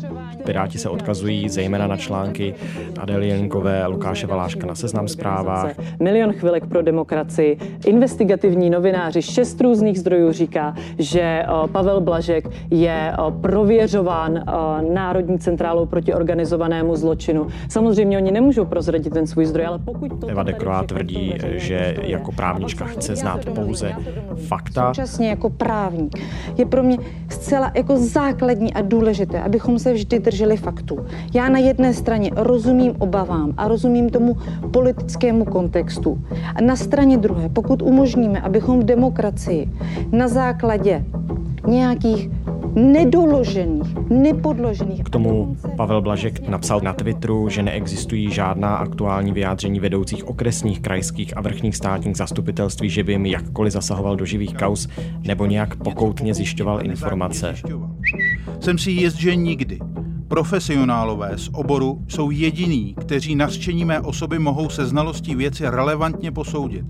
Piráti 0.44 0.78
se 0.78 0.88
odkazují 0.88 1.31
zejména 1.48 1.86
na 1.86 1.96
články 1.96 2.54
Adely 3.00 3.28
Jelinkové 3.28 3.82
a 3.82 3.86
Lukáše 3.86 4.26
Valáška 4.26 4.66
na 4.66 4.74
seznam 4.74 5.08
zprávách. 5.08 5.72
Milion 6.00 6.32
chvilek 6.32 6.66
pro 6.66 6.82
demokracii. 6.82 7.58
Investigativní 7.86 8.70
novináři 8.70 9.22
šest 9.22 9.60
různých 9.60 10.00
zdrojů 10.00 10.32
říká, 10.32 10.74
že 10.98 11.42
Pavel 11.72 12.00
Blažek 12.00 12.48
je 12.70 13.12
prověřován 13.40 14.44
Národní 14.94 15.38
centrálou 15.38 15.86
proti 15.86 16.14
organizovanému 16.14 16.96
zločinu. 16.96 17.46
Samozřejmě 17.68 18.16
oni 18.16 18.30
nemůžou 18.30 18.64
prozradit 18.64 19.12
ten 19.12 19.26
svůj 19.26 19.46
zdroj, 19.46 19.66
ale 19.66 19.78
pokud 19.78 20.20
to... 20.20 20.26
Eva 20.26 20.42
Dekrová 20.42 20.82
tvrdí, 20.82 21.34
že 21.52 21.96
jako 22.02 22.32
právnička 22.32 22.84
chce 22.84 23.16
znát 23.16 23.44
pouze 23.44 23.92
fakta. 24.48 24.94
Současně 24.94 25.28
jako 25.28 25.50
právník 25.50 26.18
je 26.58 26.66
pro 26.66 26.82
mě 26.82 26.98
zcela 27.52 27.72
jako 27.74 27.96
základní 27.96 28.74
a 28.74 28.82
důležité, 28.82 29.40
abychom 29.40 29.78
se 29.78 29.92
vždy 29.92 30.18
drželi 30.18 30.56
faktů. 30.56 30.98
Já 31.34 31.48
na 31.48 31.58
jedné 31.58 31.94
straně 31.94 32.30
rozumím 32.36 32.94
obavám 32.98 33.52
a 33.56 33.68
rozumím 33.68 34.10
tomu 34.10 34.36
politickému 34.70 35.44
kontextu. 35.44 36.18
A 36.54 36.60
na 36.60 36.76
straně 36.76 37.16
druhé, 37.16 37.48
pokud 37.48 37.82
umožníme, 37.82 38.40
abychom 38.40 38.80
v 38.80 38.84
demokracii 38.84 39.68
na 40.12 40.28
základě 40.28 41.04
nějakých 41.66 42.30
nedoložených, 42.74 43.94
nepodložených. 44.10 45.04
K 45.04 45.10
tomu 45.10 45.56
Pavel 45.76 46.02
Blažek 46.02 46.48
napsal 46.48 46.80
na 46.80 46.92
Twitteru, 46.92 47.48
že 47.48 47.62
neexistují 47.62 48.30
žádná 48.30 48.76
aktuální 48.76 49.32
vyjádření 49.32 49.80
vedoucích 49.80 50.28
okresních, 50.28 50.80
krajských 50.80 51.36
a 51.36 51.40
vrchních 51.40 51.76
státních 51.76 52.16
zastupitelství, 52.16 52.90
že 52.90 53.04
by 53.04 53.12
jim 53.12 53.26
jakkoliv 53.26 53.72
zasahoval 53.72 54.16
do 54.16 54.24
živých 54.24 54.54
kaus 54.54 54.88
nebo 55.26 55.46
nějak 55.46 55.76
pokoutně 55.76 56.34
zjišťoval 56.34 56.86
informace. 56.86 57.54
Jsem 58.60 58.78
si 58.78 58.90
jist, 58.90 59.16
že 59.16 59.36
nikdy. 59.36 59.78
Profesionálové 60.28 61.32
z 61.36 61.50
oboru 61.52 62.04
jsou 62.08 62.30
jediní, 62.30 62.94
kteří 62.94 63.34
nařčení 63.34 63.84
mé 63.84 64.00
osoby 64.00 64.38
mohou 64.38 64.68
se 64.68 64.86
znalostí 64.86 65.34
věci 65.34 65.64
relevantně 65.66 66.32
posoudit. 66.32 66.84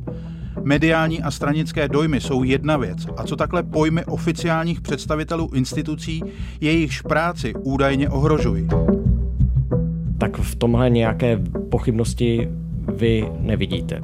Mediální 0.64 1.22
a 1.22 1.30
stranické 1.30 1.88
dojmy 1.88 2.20
jsou 2.20 2.42
jedna 2.42 2.76
věc. 2.76 3.06
A 3.16 3.24
co 3.24 3.36
takhle 3.36 3.62
pojmy 3.62 4.04
oficiálních 4.04 4.80
představitelů 4.80 5.50
institucí, 5.54 6.22
jejichž 6.60 7.00
práci 7.00 7.54
údajně 7.54 8.08
ohrožují? 8.08 8.68
Tak 10.18 10.36
v 10.36 10.54
tomhle 10.54 10.90
nějaké 10.90 11.38
pochybnosti 11.70 12.48
vy 12.96 13.28
nevidíte. 13.40 14.00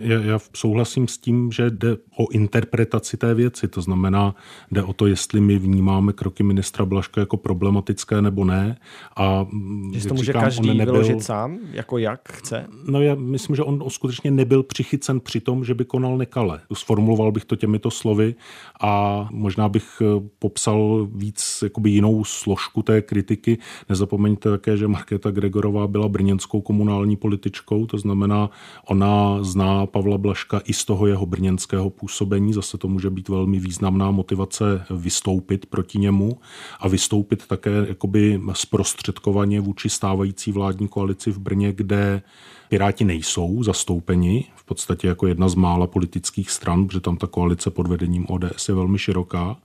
Já, 0.00 0.20
já 0.20 0.38
souhlasím 0.56 1.08
s 1.08 1.18
tím, 1.18 1.52
že 1.52 1.70
jde 1.70 1.96
o 2.16 2.30
interpretaci 2.30 3.16
té 3.16 3.34
věci, 3.34 3.68
to 3.68 3.82
znamená, 3.82 4.34
jde 4.70 4.82
o 4.82 4.92
to, 4.92 5.06
jestli 5.06 5.40
my 5.40 5.58
vnímáme 5.58 6.12
kroky 6.12 6.42
ministra 6.42 6.84
Blaška 6.84 7.20
jako 7.20 7.36
problematické 7.36 8.22
nebo 8.22 8.44
ne. 8.44 8.76
A 9.16 9.46
že 9.94 10.08
to 10.08 10.14
může 10.14 10.26
říkám, 10.26 10.42
každý 10.42 10.74
nebyl, 10.74 10.92
vyložit 10.92 11.22
sám, 11.22 11.58
jako 11.72 11.98
jak 11.98 12.32
chce? 12.32 12.66
No 12.88 13.02
já 13.02 13.14
myslím, 13.14 13.56
že 13.56 13.62
on 13.62 13.90
skutečně 13.90 14.30
nebyl 14.30 14.62
přichycen 14.62 15.20
při 15.20 15.40
tom, 15.40 15.64
že 15.64 15.74
by 15.74 15.84
konal 15.84 16.18
nekale. 16.18 16.60
Sformuloval 16.72 17.32
bych 17.32 17.44
to 17.44 17.56
těmito 17.56 17.90
slovy 17.90 18.34
a 18.80 19.28
možná 19.32 19.68
bych 19.68 20.02
eh, 20.02 20.28
popsal 20.38 21.08
víc 21.14 21.58
jakoby 21.62 21.90
jinou 21.90 22.24
složku 22.24 22.82
té 22.82 23.02
kritiky. 23.02 23.58
Nezapomeňte 23.88 24.50
také, 24.50 24.76
že 24.76 24.88
Markéta 24.88 25.30
Gregorová 25.30 25.86
byla 25.86 26.08
brněnskou 26.08 26.60
komunální 26.60 27.16
političkou, 27.16 27.86
to 27.86 27.98
znamená, 27.98 28.50
ona 28.86 29.42
zná 29.42 29.85
Pavla 29.86 30.18
Blaška 30.18 30.60
i 30.64 30.72
z 30.72 30.84
toho 30.84 31.06
jeho 31.06 31.26
brněnského 31.26 31.90
působení. 31.90 32.52
Zase 32.52 32.78
to 32.78 32.88
může 32.88 33.10
být 33.10 33.28
velmi 33.28 33.58
významná 33.58 34.10
motivace 34.10 34.84
vystoupit 34.90 35.66
proti 35.66 35.98
němu 35.98 36.38
a 36.80 36.88
vystoupit 36.88 37.46
také 37.46 37.70
jakoby 37.88 38.40
zprostředkovaně 38.52 39.60
vůči 39.60 39.90
stávající 39.90 40.52
vládní 40.52 40.88
koalici 40.88 41.30
v 41.30 41.38
Brně, 41.38 41.72
kde 41.72 42.22
Piráti 42.68 43.04
nejsou 43.04 43.62
zastoupeni, 43.62 44.44
v 44.56 44.64
podstatě 44.64 45.08
jako 45.08 45.26
jedna 45.26 45.48
z 45.48 45.54
mála 45.54 45.86
politických 45.86 46.50
stran, 46.50 46.86
protože 46.86 47.00
tam 47.00 47.16
ta 47.16 47.26
koalice 47.26 47.70
pod 47.70 47.86
vedením 47.86 48.26
ODS 48.28 48.68
je 48.68 48.74
velmi 48.74 48.98
široká. 48.98 49.56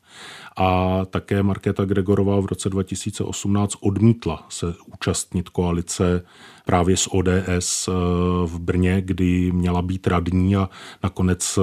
A 0.57 0.99
také 1.05 1.43
Markéta 1.43 1.85
Gregorová 1.85 2.39
v 2.39 2.45
roce 2.45 2.69
2018 2.69 3.75
odmítla 3.81 4.45
se 4.49 4.73
účastnit 4.93 5.49
koalice 5.49 6.23
právě 6.65 6.97
s 6.97 7.13
ODS 7.13 7.87
eh, 7.87 7.91
v 8.45 8.59
Brně, 8.59 9.01
kdy 9.01 9.51
měla 9.51 9.81
být 9.81 10.07
radní 10.07 10.55
a 10.55 10.69
nakonec 11.03 11.59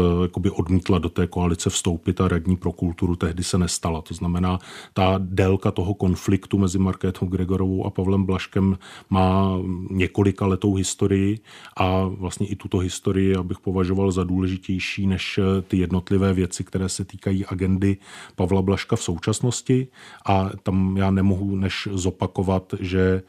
eh, 0.47 0.51
odmítla 0.51 0.99
do 0.99 1.09
té 1.09 1.27
koalice 1.27 1.71
vstoupit 1.71 2.21
a 2.21 2.29
radní 2.29 2.57
pro 2.57 2.73
kulturu 2.73 3.17
tehdy 3.17 3.45
se 3.45 3.59
nestala. 3.59 4.03
To 4.03 4.15
znamená, 4.15 4.59
ta 4.93 5.15
délka 5.19 5.71
toho 5.71 5.95
konfliktu 5.95 6.59
mezi 6.59 6.79
Markétou 6.79 7.27
Gregorovou 7.27 7.87
a 7.87 7.91
Pavlem 7.91 8.25
Blaškem 8.25 8.79
má 9.11 9.59
několika 9.91 10.47
letou 10.47 10.75
historii 10.75 11.28
a 11.77 12.05
vlastně 12.05 12.47
i 12.47 12.57
tuto 12.57 12.79
historii 12.79 13.37
abych 13.37 13.59
považoval 13.59 14.13
za 14.13 14.25
důležitější 14.25 15.07
než 15.07 15.39
eh, 15.39 15.63
ty 15.63 15.77
jednotlivé 15.77 16.33
věci, 16.35 16.65
které 16.65 16.89
se 16.89 17.05
týkají 17.05 17.47
agendy 17.47 17.97
Pavla 18.37 18.63
Blaška 18.63 18.97
v 18.97 19.03
současnosti 19.03 19.89
a 20.27 20.51
tam 20.63 20.97
já 20.97 21.11
nemohu 21.11 21.57
než 21.57 21.89
zopakovat, 21.93 22.75
že 22.81 23.23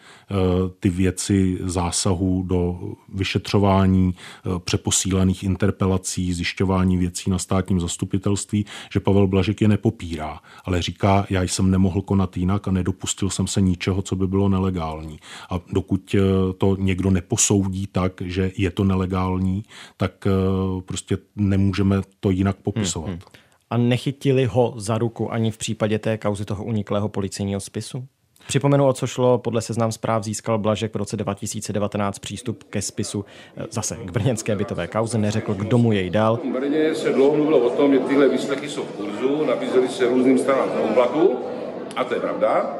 ty 0.79 0.89
věci 0.89 1.57
zásahů 1.63 2.43
do 2.43 2.79
vyšetřování 3.13 4.15
eh, 4.15 4.59
přeposílaných 4.59 5.43
interpelací, 5.43 6.33
zjišťování 6.33 6.97
věcí 6.97 7.29
na 7.29 7.37
státním 7.37 7.79
zastupitelství, 7.79 8.65
že 8.93 8.99
Pavel 8.99 9.27
Blažek 9.27 9.61
je 9.61 9.67
nepopírá, 9.67 10.39
ale 10.65 10.81
říká, 10.81 11.25
já 11.29 11.43
jsem 11.43 11.71
nemohl 11.71 12.01
konat 12.01 12.37
jinak 12.37 12.67
a 12.67 12.71
nedopustil 12.71 13.29
jsem 13.29 13.47
se 13.47 13.61
ničeho, 13.61 14.01
co 14.01 14.15
by 14.15 14.27
bylo 14.27 14.49
nelegální. 14.49 15.19
A 15.49 15.59
dokud 15.73 16.15
eh, 16.15 16.19
to 16.57 16.75
někdo 16.79 17.09
neposoudí 17.09 17.87
tak, 17.91 18.21
že 18.21 18.51
je 18.57 18.71
to 18.71 18.83
nelegální, 18.83 19.63
tak 19.97 20.27
eh, 20.27 20.31
prostě 20.81 21.17
nemůžeme 21.35 22.01
to 22.19 22.29
jinak 22.29 22.55
popisovat. 22.55 23.07
Hmm, 23.07 23.15
hmm. 23.15 23.39
A 23.69 23.77
nechytili 23.77 24.45
ho 24.45 24.73
za 24.77 24.97
ruku 24.97 25.33
ani 25.33 25.51
v 25.51 25.57
případě 25.57 25.99
té 25.99 26.17
kauzy 26.17 26.45
toho 26.45 26.63
uniklého 26.63 27.09
policejního 27.09 27.59
spisu? 27.59 28.07
Připomenu, 28.47 28.87
o 28.87 28.93
co 28.93 29.07
šlo, 29.07 29.37
podle 29.37 29.61
seznam 29.61 29.91
zpráv 29.91 30.23
získal 30.23 30.57
Blažek 30.57 30.93
v 30.93 30.97
roce 30.97 31.17
2019 31.17 32.19
přístup 32.19 32.63
ke 32.63 32.81
spisu 32.81 33.25
eh, 33.57 33.65
zase 33.71 33.95
k 33.95 34.11
brněnské 34.11 34.55
bytové 34.55 34.87
kauze, 34.87 35.17
neřekl, 35.17 35.53
kdo 35.53 35.77
mu 35.77 35.91
jej 35.91 36.09
dal. 36.09 36.37
V 36.37 36.59
Brně 36.59 36.95
se 36.95 37.13
dlouho 37.13 37.35
mluvilo 37.35 37.59
o 37.59 37.69
tom, 37.69 37.93
že 37.93 37.99
tyhle 37.99 38.29
výslechy 38.29 38.69
jsou 38.69 38.83
v 38.83 38.91
kurzu, 38.91 39.45
nabízeli 39.45 39.87
se 39.87 40.09
různým 40.09 40.37
stranám 40.37 40.69
na 40.69 40.81
úplatu, 40.81 41.35
a 41.95 42.03
to 42.03 42.13
je 42.13 42.19
pravda, 42.19 42.79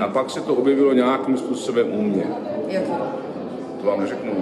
a 0.00 0.08
pak 0.08 0.30
se 0.30 0.40
to 0.40 0.54
objevilo 0.54 0.92
nějakým 0.92 1.36
způsobem 1.36 1.86
u 1.92 2.02
mě. 2.02 2.24
To 3.84 3.90
vám 3.90 4.00
neřeknu. 4.00 4.32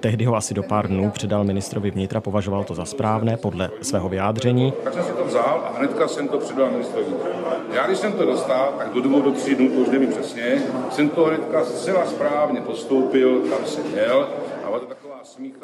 Tehdy 0.00 0.24
ho 0.24 0.36
asi 0.36 0.54
do 0.54 0.62
pár 0.62 0.88
dnů 0.88 1.10
předal 1.10 1.44
ministrovi 1.44 1.90
vnitra, 1.90 2.20
považoval 2.20 2.64
to 2.64 2.74
za 2.74 2.84
správné 2.84 3.36
podle 3.36 3.70
svého 3.82 4.08
vyjádření. 4.08 4.72
Tak 4.84 4.94
jsem 4.94 5.04
si 5.04 5.12
to 5.12 5.24
vzal 5.24 5.64
a 5.64 5.78
hnedka 5.78 6.08
jsem 6.08 6.28
to 6.28 6.38
předal 6.38 6.70
ministrovi 6.70 7.06
vnitra. 7.06 7.30
Já 7.72 7.86
když 7.86 7.98
jsem 7.98 8.12
to 8.12 8.24
dostal, 8.26 8.74
tak 8.78 8.92
do 8.92 9.00
dvou, 9.00 9.22
do 9.22 9.32
tří 9.32 9.54
dnů, 9.54 9.68
to 9.68 9.74
už 9.74 9.88
nevím 9.88 10.10
přesně, 10.10 10.62
jsem 10.90 11.08
to 11.08 11.24
hnedka 11.24 11.64
zcela 11.64 12.06
správně 12.06 12.60
postoupil, 12.60 13.40
kam 13.40 13.66
jsem 13.66 13.84
měl 13.92 14.28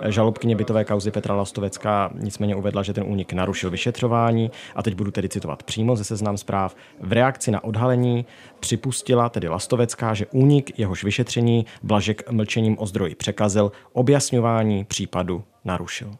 Žalobkyně 0.09 0.57
bytové 0.57 0.85
kauzy 0.85 1.11
Petra 1.11 1.35
Lastovecká 1.35 2.11
nicméně 2.15 2.57
uvedla, 2.57 2.83
že 2.83 2.93
ten 2.93 3.05
únik 3.07 3.33
narušil 3.33 3.71
vyšetřování 3.71 4.51
a 4.75 4.83
teď 4.83 4.95
budu 4.95 5.11
tedy 5.11 5.29
citovat 5.29 5.63
přímo 5.63 5.97
ze 5.97 6.05
seznam 6.05 6.37
zpráv. 6.37 6.77
V 7.01 7.13
reakci 7.13 7.51
na 7.51 7.65
odhalení 7.65 8.27
připustila 8.61 9.29
tedy 9.29 9.49
Lastovecká, 9.49 10.15
že 10.15 10.27
únik 10.27 10.79
jehož 10.79 11.05
vyšetření 11.05 11.67
Blažek 11.83 12.31
mlčením 12.31 12.77
o 12.79 12.87
zdroji 12.87 13.15
překazil, 13.15 13.73
objasňování 13.93 14.85
případu 14.85 15.45
narušil. 15.65 16.15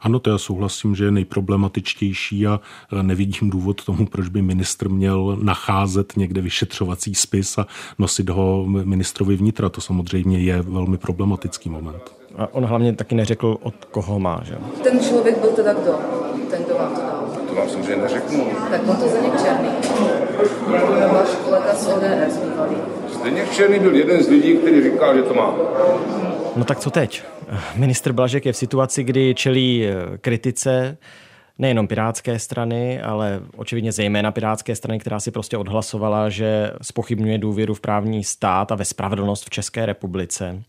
Ano, 0.00 0.18
to 0.18 0.30
já 0.30 0.38
souhlasím, 0.38 0.94
že 0.94 1.04
je 1.04 1.10
nejproblematičtější 1.10 2.46
a 2.46 2.60
e, 2.92 3.02
nevidím 3.02 3.50
důvod 3.50 3.84
tomu, 3.84 4.06
proč 4.06 4.28
by 4.28 4.42
ministr 4.42 4.88
měl 4.88 5.38
nacházet 5.42 6.12
někde 6.16 6.40
vyšetřovací 6.40 7.14
spis 7.14 7.58
a 7.58 7.66
nosit 7.98 8.30
ho 8.30 8.64
ministrovi 8.66 9.36
vnitra. 9.36 9.68
To 9.68 9.80
samozřejmě 9.80 10.38
je 10.38 10.62
velmi 10.62 10.98
problematický 10.98 11.70
moment. 11.70 12.25
A 12.36 12.54
on 12.54 12.64
hlavně 12.64 12.92
taky 12.92 13.14
neřekl, 13.14 13.56
od 13.62 13.84
koho 13.84 14.18
má, 14.18 14.40
že? 14.44 14.54
Ten 14.82 15.00
člověk 15.00 15.38
byl 15.38 15.50
teda 15.50 15.72
kdo? 15.72 15.98
Ten, 16.50 16.64
kdo 16.64 16.74
vám 16.74 16.94
to 16.94 17.00
dal? 17.00 17.24
To 17.48 17.54
vám 17.54 17.68
samozřejmě 17.68 18.02
neřeknu. 18.02 18.46
Tak 18.70 18.80
on 18.88 18.96
to 18.96 19.08
Zdeněk 19.08 19.42
Černý. 19.42 19.68
Váš 21.12 21.28
kolega 21.44 21.74
z 21.74 21.86
ODS 21.86 22.36
bývalý. 22.36 22.76
Zdeněk 23.08 23.50
Černý 23.50 23.78
byl 23.78 23.96
jeden 23.96 24.22
z 24.22 24.28
lidí, 24.28 24.56
který 24.56 24.82
říkal, 24.82 25.16
že 25.16 25.22
to 25.22 25.34
má. 25.34 25.54
No 26.56 26.64
tak 26.64 26.78
co 26.78 26.90
teď? 26.90 27.22
Ministr 27.74 28.12
Blažek 28.12 28.46
je 28.46 28.52
v 28.52 28.56
situaci, 28.56 29.04
kdy 29.04 29.34
čelí 29.34 29.86
eh, 29.86 30.18
kritice 30.18 30.96
nejenom 31.58 31.88
pirátské 31.88 32.38
strany, 32.38 33.02
ale 33.02 33.40
očividně 33.56 33.92
zejména 33.92 34.32
pirátské 34.32 34.76
strany, 34.76 34.98
která 34.98 35.20
si 35.20 35.30
prostě 35.30 35.56
odhlasovala, 35.56 36.28
že 36.28 36.70
spochybňuje 36.82 37.38
důvěru 37.38 37.74
v 37.74 37.80
právní 37.80 38.24
stát 38.24 38.72
a 38.72 38.74
ve 38.74 38.84
spravedlnost 38.84 39.44
v 39.44 39.50
České 39.50 39.86
republice. 39.86 40.62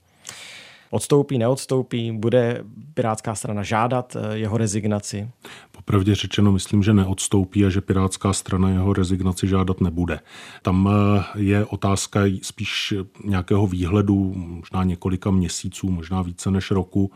Odstoupí, 0.89 1.37
neodstoupí? 1.37 2.11
Bude 2.11 2.63
Pirátská 2.93 3.35
strana 3.35 3.63
žádat 3.63 4.15
eh, 4.15 4.37
jeho 4.37 4.57
rezignaci? 4.57 5.29
Popravdě 5.71 6.15
řečeno, 6.15 6.51
myslím, 6.51 6.83
že 6.83 6.93
neodstoupí 6.93 7.65
a 7.65 7.69
že 7.69 7.81
Pirátská 7.81 8.33
strana 8.33 8.69
jeho 8.69 8.93
rezignaci 8.93 9.47
žádat 9.47 9.81
nebude. 9.81 10.19
Tam 10.61 10.89
eh, 10.91 11.23
je 11.39 11.65
otázka 11.65 12.19
spíš 12.41 12.93
nějakého 13.23 13.67
výhledu, 13.67 14.33
možná 14.35 14.83
několika 14.83 15.31
měsíců, 15.31 15.91
možná 15.91 16.21
více 16.21 16.51
než 16.51 16.71
roku, 16.71 17.11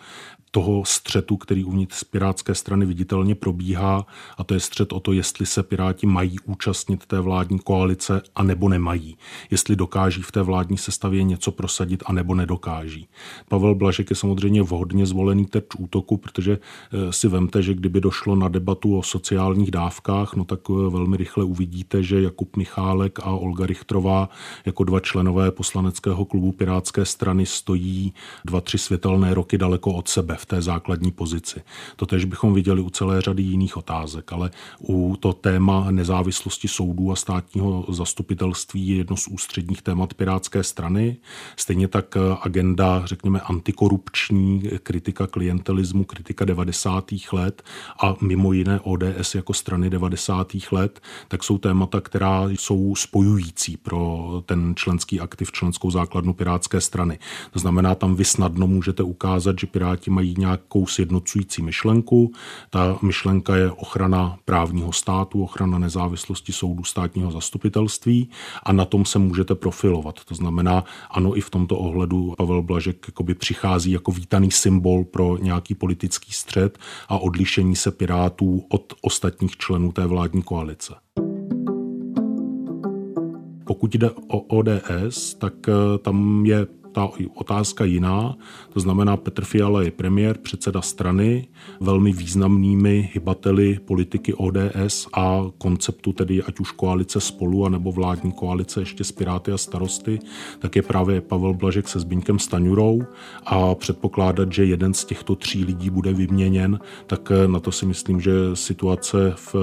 toho 0.51 0.85
střetu, 0.85 1.37
který 1.37 1.63
uvnitř 1.63 2.03
Pirátské 2.03 2.55
strany 2.55 2.85
viditelně 2.85 3.35
probíhá, 3.35 4.05
a 4.37 4.43
to 4.43 4.53
je 4.53 4.59
střet 4.59 4.93
o 4.93 4.99
to, 4.99 5.13
jestli 5.13 5.45
se 5.45 5.63
Piráti 5.63 6.07
mají 6.07 6.39
účastnit 6.45 7.05
té 7.05 7.19
vládní 7.19 7.59
koalice 7.59 8.21
a 8.35 8.43
nebo 8.43 8.69
nemají. 8.69 9.17
Jestli 9.51 9.75
dokáží 9.75 10.21
v 10.21 10.31
té 10.31 10.41
vládní 10.41 10.77
sestavě 10.77 11.23
něco 11.23 11.51
prosadit 11.51 12.03
a 12.05 12.13
nebo 12.13 12.35
nedokáží. 12.35 13.07
Pavel 13.49 13.60
Blažek 13.75 14.09
je 14.09 14.15
samozřejmě 14.15 14.61
vhodně 14.61 15.05
zvolený 15.05 15.45
terč 15.45 15.65
útoku, 15.77 16.17
protože 16.17 16.57
eh, 16.57 17.13
si 17.13 17.27
vemte, 17.27 17.61
že 17.61 17.73
kdyby 17.73 18.01
došlo 18.01 18.35
na 18.35 18.47
debatu 18.47 18.97
o 18.97 19.03
sociálních 19.03 19.71
dávkách, 19.71 20.35
no 20.35 20.45
tak 20.45 20.59
eh, 20.69 20.89
velmi 20.89 21.17
rychle 21.17 21.43
uvidíte, 21.43 22.03
že 22.03 22.21
Jakub 22.21 22.57
Michálek 22.57 23.19
a 23.19 23.25
Olga 23.25 23.65
Richtrová 23.65 24.29
jako 24.65 24.83
dva 24.83 24.99
členové 24.99 25.51
poslaneckého 25.51 26.25
klubu 26.25 26.51
Pirátské 26.51 27.05
strany 27.05 27.45
stojí 27.45 28.13
dva, 28.45 28.61
tři 28.61 28.77
světelné 28.77 29.33
roky 29.33 29.57
daleko 29.57 29.93
od 29.93 30.07
sebe 30.07 30.35
v 30.39 30.45
té 30.45 30.61
základní 30.61 31.11
pozici. 31.11 31.61
To 31.95 32.05
tež 32.05 32.25
bychom 32.25 32.53
viděli 32.53 32.81
u 32.81 32.89
celé 32.89 33.21
řady 33.21 33.43
jiných 33.43 33.77
otázek, 33.77 34.33
ale 34.33 34.51
u 34.79 35.15
to 35.19 35.33
téma 35.33 35.91
nezávislosti 35.91 36.67
soudů 36.67 37.11
a 37.11 37.15
státního 37.15 37.85
zastupitelství 37.89 38.87
je 38.87 38.95
jedno 38.95 39.17
z 39.17 39.27
ústředních 39.27 39.81
témat 39.81 40.13
Pirátské 40.13 40.63
strany. 40.63 41.17
Stejně 41.55 41.87
tak 41.87 42.17
agenda, 42.41 43.01
řekněme, 43.05 43.39
antikorupční, 43.51 44.63
kritika 44.83 45.27
klientelismu, 45.27 46.03
kritika 46.03 46.45
90. 46.45 47.11
let 47.31 47.63
a 48.03 48.15
mimo 48.21 48.53
jiné 48.53 48.79
ODS 48.79 49.35
jako 49.35 49.53
strany 49.53 49.89
90. 49.89 50.47
let, 50.71 50.99
tak 51.27 51.43
jsou 51.43 51.57
témata, 51.57 52.01
která 52.01 52.49
jsou 52.49 52.95
spojující 52.95 53.77
pro 53.77 54.29
ten 54.45 54.73
členský 54.75 55.19
aktiv, 55.19 55.51
členskou 55.51 55.91
základnu 55.91 56.33
Pirátské 56.33 56.81
strany. 56.81 57.19
To 57.51 57.59
znamená, 57.59 57.95
tam 57.95 58.15
vy 58.15 58.25
snadno 58.25 58.67
můžete 58.67 59.03
ukázat, 59.03 59.59
že 59.59 59.67
Piráti 59.67 60.09
mají 60.09 60.35
nějakou 60.37 60.87
sjednocující 60.87 61.61
myšlenku. 61.61 62.31
Ta 62.69 62.97
myšlenka 63.01 63.55
je 63.55 63.71
ochrana 63.71 64.37
právního 64.45 64.93
státu, 64.93 65.43
ochrana 65.43 65.79
nezávislosti 65.79 66.53
soudu 66.53 66.83
státního 66.83 67.31
zastupitelství 67.31 68.29
a 68.63 68.73
na 68.73 68.85
tom 68.85 69.05
se 69.05 69.19
můžete 69.19 69.55
profilovat. 69.55 70.23
To 70.25 70.35
znamená, 70.35 70.83
ano, 71.09 71.37
i 71.37 71.41
v 71.41 71.49
tomto 71.49 71.77
ohledu 71.77 72.33
Pavel 72.37 72.61
Blažek 72.61 73.11
přichází 73.41 73.91
jako 73.91 74.11
vítaný 74.11 74.51
symbol 74.51 75.03
pro 75.03 75.37
nějaký 75.37 75.75
politický 75.75 76.31
střed 76.31 76.77
a 77.09 77.17
odlišení 77.17 77.75
se 77.75 77.91
Pirátů 77.91 78.65
od 78.69 78.93
ostatních 79.01 79.57
členů 79.57 79.91
té 79.91 80.05
vládní 80.05 80.41
koalice. 80.41 80.93
Pokud 83.65 83.95
jde 83.95 84.09
o 84.11 84.39
ODS, 84.39 85.33
tak 85.33 85.53
eh, 85.67 85.97
tam 85.97 86.45
je 86.45 86.67
ta 86.91 87.09
otázka 87.35 87.85
jiná. 87.85 88.35
To 88.73 88.79
znamená, 88.79 89.17
Petr 89.17 89.45
Fiala 89.45 89.81
je 89.81 89.91
premiér, 89.91 90.37
předseda 90.37 90.81
strany, 90.81 91.47
velmi 91.79 92.13
významnými 92.13 93.09
hybateli 93.13 93.79
politiky 93.85 94.33
ODS 94.33 95.07
a 95.13 95.41
konceptu 95.57 96.13
tedy 96.13 96.43
ať 96.43 96.59
už 96.59 96.71
koalice 96.71 97.21
spolu, 97.21 97.65
anebo 97.65 97.91
vládní 97.91 98.31
koalice 98.31 98.79
ještě 98.79 99.03
s 99.03 99.11
Piráty 99.11 99.51
a 99.51 99.57
starosty, 99.57 100.19
tak 100.59 100.75
je 100.75 100.81
právě 100.81 101.21
Pavel 101.21 101.53
Blažek 101.53 101.87
se 101.87 101.99
Zbyňkem 101.99 102.39
Staňurou 102.39 103.03
a 103.45 103.75
předpokládat, 103.75 104.53
že 104.53 104.65
jeden 104.65 104.93
z 104.93 105.05
těchto 105.05 105.35
tří 105.35 105.65
lidí 105.65 105.89
bude 105.89 106.13
vyměněn, 106.13 106.79
tak 107.07 107.31
na 107.47 107.59
to 107.59 107.71
si 107.71 107.85
myslím, 107.85 108.21
že 108.21 108.31
situace 108.53 109.33
v 109.35 109.55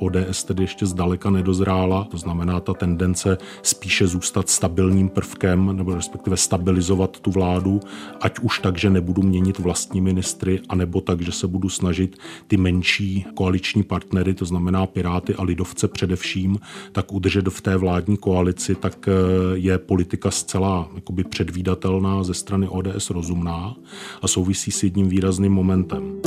ODS 0.00 0.44
tedy 0.44 0.62
ještě 0.62 0.86
zdaleka 0.86 1.30
nedozrála. 1.30 2.04
To 2.10 2.16
znamená, 2.16 2.60
ta 2.60 2.74
tendence 2.74 3.38
spíše 3.62 4.06
zůstat 4.06 4.48
stabilním 4.48 5.08
prvkem, 5.08 5.76
nebo 5.76 5.94
respektive 5.94 6.36
stabilním 6.36 6.57
stabilizovat 6.58 7.20
tu 7.20 7.30
vládu, 7.30 7.80
ať 8.20 8.38
už 8.38 8.58
tak, 8.58 8.78
že 8.78 8.90
nebudu 8.90 9.22
měnit 9.22 9.58
vlastní 9.58 10.00
ministry, 10.00 10.60
anebo 10.68 11.00
tak, 11.00 11.20
že 11.20 11.32
se 11.32 11.46
budu 11.46 11.68
snažit 11.68 12.16
ty 12.46 12.56
menší 12.56 13.26
koaliční 13.34 13.82
partnery, 13.82 14.34
to 14.34 14.44
znamená 14.44 14.86
Piráty 14.86 15.34
a 15.34 15.42
Lidovce 15.42 15.88
především, 15.88 16.58
tak 16.92 17.12
udržet 17.12 17.48
v 17.48 17.60
té 17.60 17.76
vládní 17.76 18.16
koalici, 18.16 18.74
tak 18.74 19.08
eh, 19.08 19.12
je 19.54 19.78
politika 19.78 20.30
zcela 20.30 20.88
jakoby 20.94 21.24
předvídatelná 21.24 22.24
ze 22.24 22.34
strany 22.34 22.68
ODS 22.68 23.10
rozumná 23.10 23.76
a 24.22 24.28
souvisí 24.28 24.70
s 24.70 24.82
jedním 24.82 25.08
výrazným 25.08 25.52
momentem. 25.52 26.18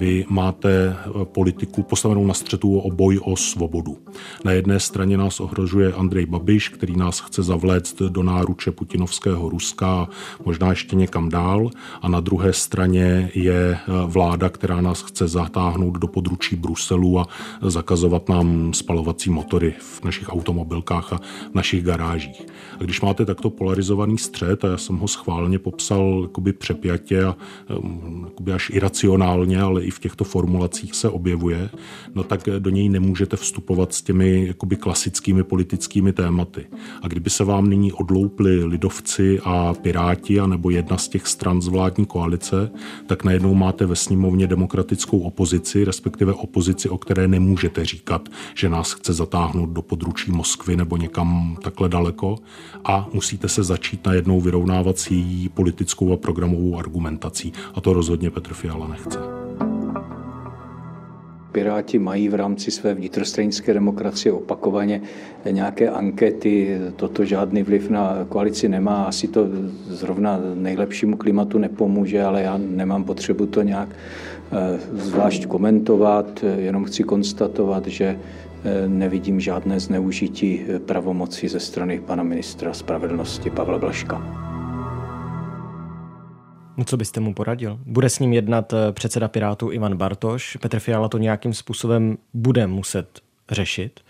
Vy 0.00 0.24
máte 0.28 0.96
eh, 0.96 1.24
politiku 1.24 1.82
postavenou 1.82 2.26
na 2.26 2.34
střetu 2.34 2.78
o 2.78 2.90
boj 2.90 3.20
o 3.22 3.36
svobodu. 3.36 3.98
Na 4.44 4.52
jedné 4.52 4.80
straně 4.80 5.16
nás 5.16 5.40
ohrožuje 5.40 5.92
Andrej 5.92 6.26
Babiš, 6.26 6.68
který 6.68 6.96
nás 6.96 7.20
chce 7.20 7.42
zavléct 7.42 8.02
do 8.02 8.22
náruče 8.22 8.70
putinovského 8.70 9.48
Ruska, 9.48 10.08
možná 10.44 10.70
ještě 10.70 10.96
někam 10.96 11.28
dál, 11.28 11.70
a 12.02 12.08
na 12.08 12.20
druhé 12.20 12.52
straně 12.52 13.30
je 13.34 13.78
eh, 13.78 13.78
vláda, 14.06 14.48
která 14.48 14.80
nás 14.80 15.02
chce 15.02 15.28
zatáhnout 15.28 15.98
do 15.98 16.06
područí 16.06 16.56
Bruselu 16.56 17.18
a 17.18 17.26
zakazovat 17.62 18.28
nám 18.28 18.74
spalovací 18.74 19.30
motory 19.30 19.74
v 19.78 20.04
našich 20.04 20.28
automobilkách 20.28 21.12
a 21.12 21.20
v 21.50 21.54
našich 21.54 21.84
garážích. 21.84 22.46
A 22.80 22.82
když 22.82 23.00
máte 23.00 23.24
takto 23.24 23.50
polarizovaný 23.50 24.18
střed, 24.18 24.64
a 24.64 24.68
já 24.68 24.76
jsem 24.76 24.96
ho 24.96 25.08
schválně 25.08 25.58
popsal 25.58 26.18
jakoby 26.22 26.52
přepjatě 26.52 27.24
a 27.24 27.36
eh, 27.70 27.74
jakoby 28.24 28.52
až 28.52 28.70
iracionálně, 28.70 29.60
ale 29.62 29.89
i 29.90 29.92
v 29.92 29.98
těchto 29.98 30.24
formulacích 30.24 30.94
se 30.94 31.08
objevuje, 31.08 31.70
no 32.14 32.22
tak 32.22 32.48
do 32.58 32.70
něj 32.70 32.88
nemůžete 32.88 33.36
vstupovat 33.36 33.94
s 33.94 34.02
těmi 34.02 34.46
jakoby 34.46 34.76
klasickými 34.76 35.42
politickými 35.42 36.12
tématy. 36.12 36.66
A 37.02 37.08
kdyby 37.08 37.30
se 37.30 37.44
vám 37.44 37.68
nyní 37.68 37.92
odloupli 37.92 38.64
lidovci 38.64 39.40
a 39.44 39.74
piráti, 39.74 40.40
anebo 40.40 40.70
jedna 40.70 40.98
z 40.98 41.08
těch 41.08 41.26
stran 41.26 41.62
z 41.62 41.68
vládní 41.68 42.06
koalice, 42.06 42.70
tak 43.06 43.24
najednou 43.24 43.54
máte 43.54 43.86
ve 43.86 43.96
sněmovně 43.96 44.46
demokratickou 44.46 45.20
opozici, 45.20 45.84
respektive 45.84 46.32
opozici, 46.32 46.88
o 46.88 46.98
které 46.98 47.28
nemůžete 47.28 47.84
říkat, 47.84 48.28
že 48.54 48.68
nás 48.68 48.92
chce 48.92 49.12
zatáhnout 49.12 49.70
do 49.70 49.82
područí 49.82 50.30
Moskvy 50.30 50.76
nebo 50.76 50.96
někam 50.96 51.56
takhle 51.62 51.88
daleko 51.88 52.38
a 52.84 53.08
musíte 53.12 53.48
se 53.48 53.62
začít 53.62 54.06
najednou 54.06 54.40
vyrovnávat 54.40 54.98
s 54.98 55.10
její 55.10 55.48
politickou 55.48 56.12
a 56.12 56.16
programovou 56.16 56.78
argumentací. 56.78 57.52
A 57.74 57.80
to 57.80 57.92
rozhodně 57.92 58.30
Petr 58.30 58.54
Fiala 58.54 58.88
nechce. 58.88 59.49
Piráti 61.52 61.98
mají 61.98 62.28
v 62.28 62.34
rámci 62.34 62.70
své 62.70 62.94
vnitrostranické 62.94 63.74
demokracie 63.74 64.32
opakovaně 64.32 65.00
nějaké 65.50 65.88
ankety, 65.88 66.78
toto 66.96 67.24
žádný 67.24 67.62
vliv 67.62 67.90
na 67.90 68.26
koalici 68.28 68.68
nemá, 68.68 69.04
asi 69.04 69.28
to 69.28 69.46
zrovna 69.88 70.40
nejlepšímu 70.54 71.16
klimatu 71.16 71.58
nepomůže, 71.58 72.22
ale 72.22 72.42
já 72.42 72.58
nemám 72.58 73.04
potřebu 73.04 73.46
to 73.46 73.62
nějak 73.62 73.88
eh, 73.88 74.78
zvlášť 74.92 75.46
komentovat, 75.46 76.44
jenom 76.56 76.84
chci 76.84 77.02
konstatovat, 77.02 77.86
že 77.86 78.04
eh, 78.06 78.88
nevidím 78.88 79.40
žádné 79.40 79.80
zneužití 79.80 80.60
pravomocí 80.86 81.48
ze 81.48 81.60
strany 81.60 82.00
pana 82.06 82.22
ministra 82.22 82.72
spravedlnosti 82.72 83.50
Pavla 83.50 83.78
Blaška. 83.78 84.49
No 86.76 86.84
co 86.84 86.96
byste 86.96 87.20
mu 87.20 87.34
poradil? 87.34 87.78
Bude 87.86 88.08
s 88.08 88.18
ním 88.18 88.32
jednat 88.32 88.72
eh, 88.72 88.92
předseda 88.92 89.28
Pirátů 89.28 89.72
Ivan 89.72 89.96
Bartoš. 89.96 90.56
Petr 90.56 90.78
Fiala 90.78 91.08
to 91.08 91.18
nějakým 91.18 91.54
způsobem 91.54 92.18
bude 92.34 92.66
muset 92.66 93.20
řešit. 93.50 94.00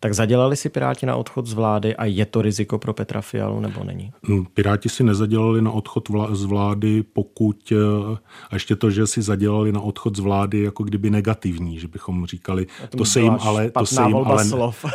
Tak 0.00 0.14
zadělali 0.14 0.56
si 0.56 0.68
Piráti 0.68 1.06
na 1.06 1.16
odchod 1.16 1.46
z 1.46 1.52
vlády 1.52 1.96
a 1.96 2.04
je 2.04 2.26
to 2.26 2.42
riziko 2.42 2.78
pro 2.78 2.94
Petra 2.94 3.20
Fialu 3.20 3.60
nebo 3.60 3.84
není? 3.84 4.12
Hm, 4.28 4.44
Piráti 4.54 4.88
si 4.88 5.04
nezadělali 5.04 5.62
na 5.62 5.70
odchod 5.70 6.08
z 6.30 6.44
vlády, 6.44 7.02
pokud, 7.12 7.72
eh, 7.72 8.16
a 8.50 8.54
ještě 8.54 8.76
to, 8.76 8.90
že 8.90 9.06
si 9.06 9.22
zadělali 9.22 9.72
na 9.72 9.80
odchod 9.80 10.16
z 10.16 10.20
vlády 10.20 10.62
jako 10.62 10.84
kdyby 10.84 11.10
negativní, 11.10 11.78
že 11.78 11.88
bychom 11.88 12.26
říkali, 12.26 12.66
to 12.96 13.04
se 13.04 13.20
jim 13.20 13.36
ale, 13.40 13.70
to 13.70 13.86
se 13.86 14.02
jim 14.02 14.16
ale, 14.16 14.44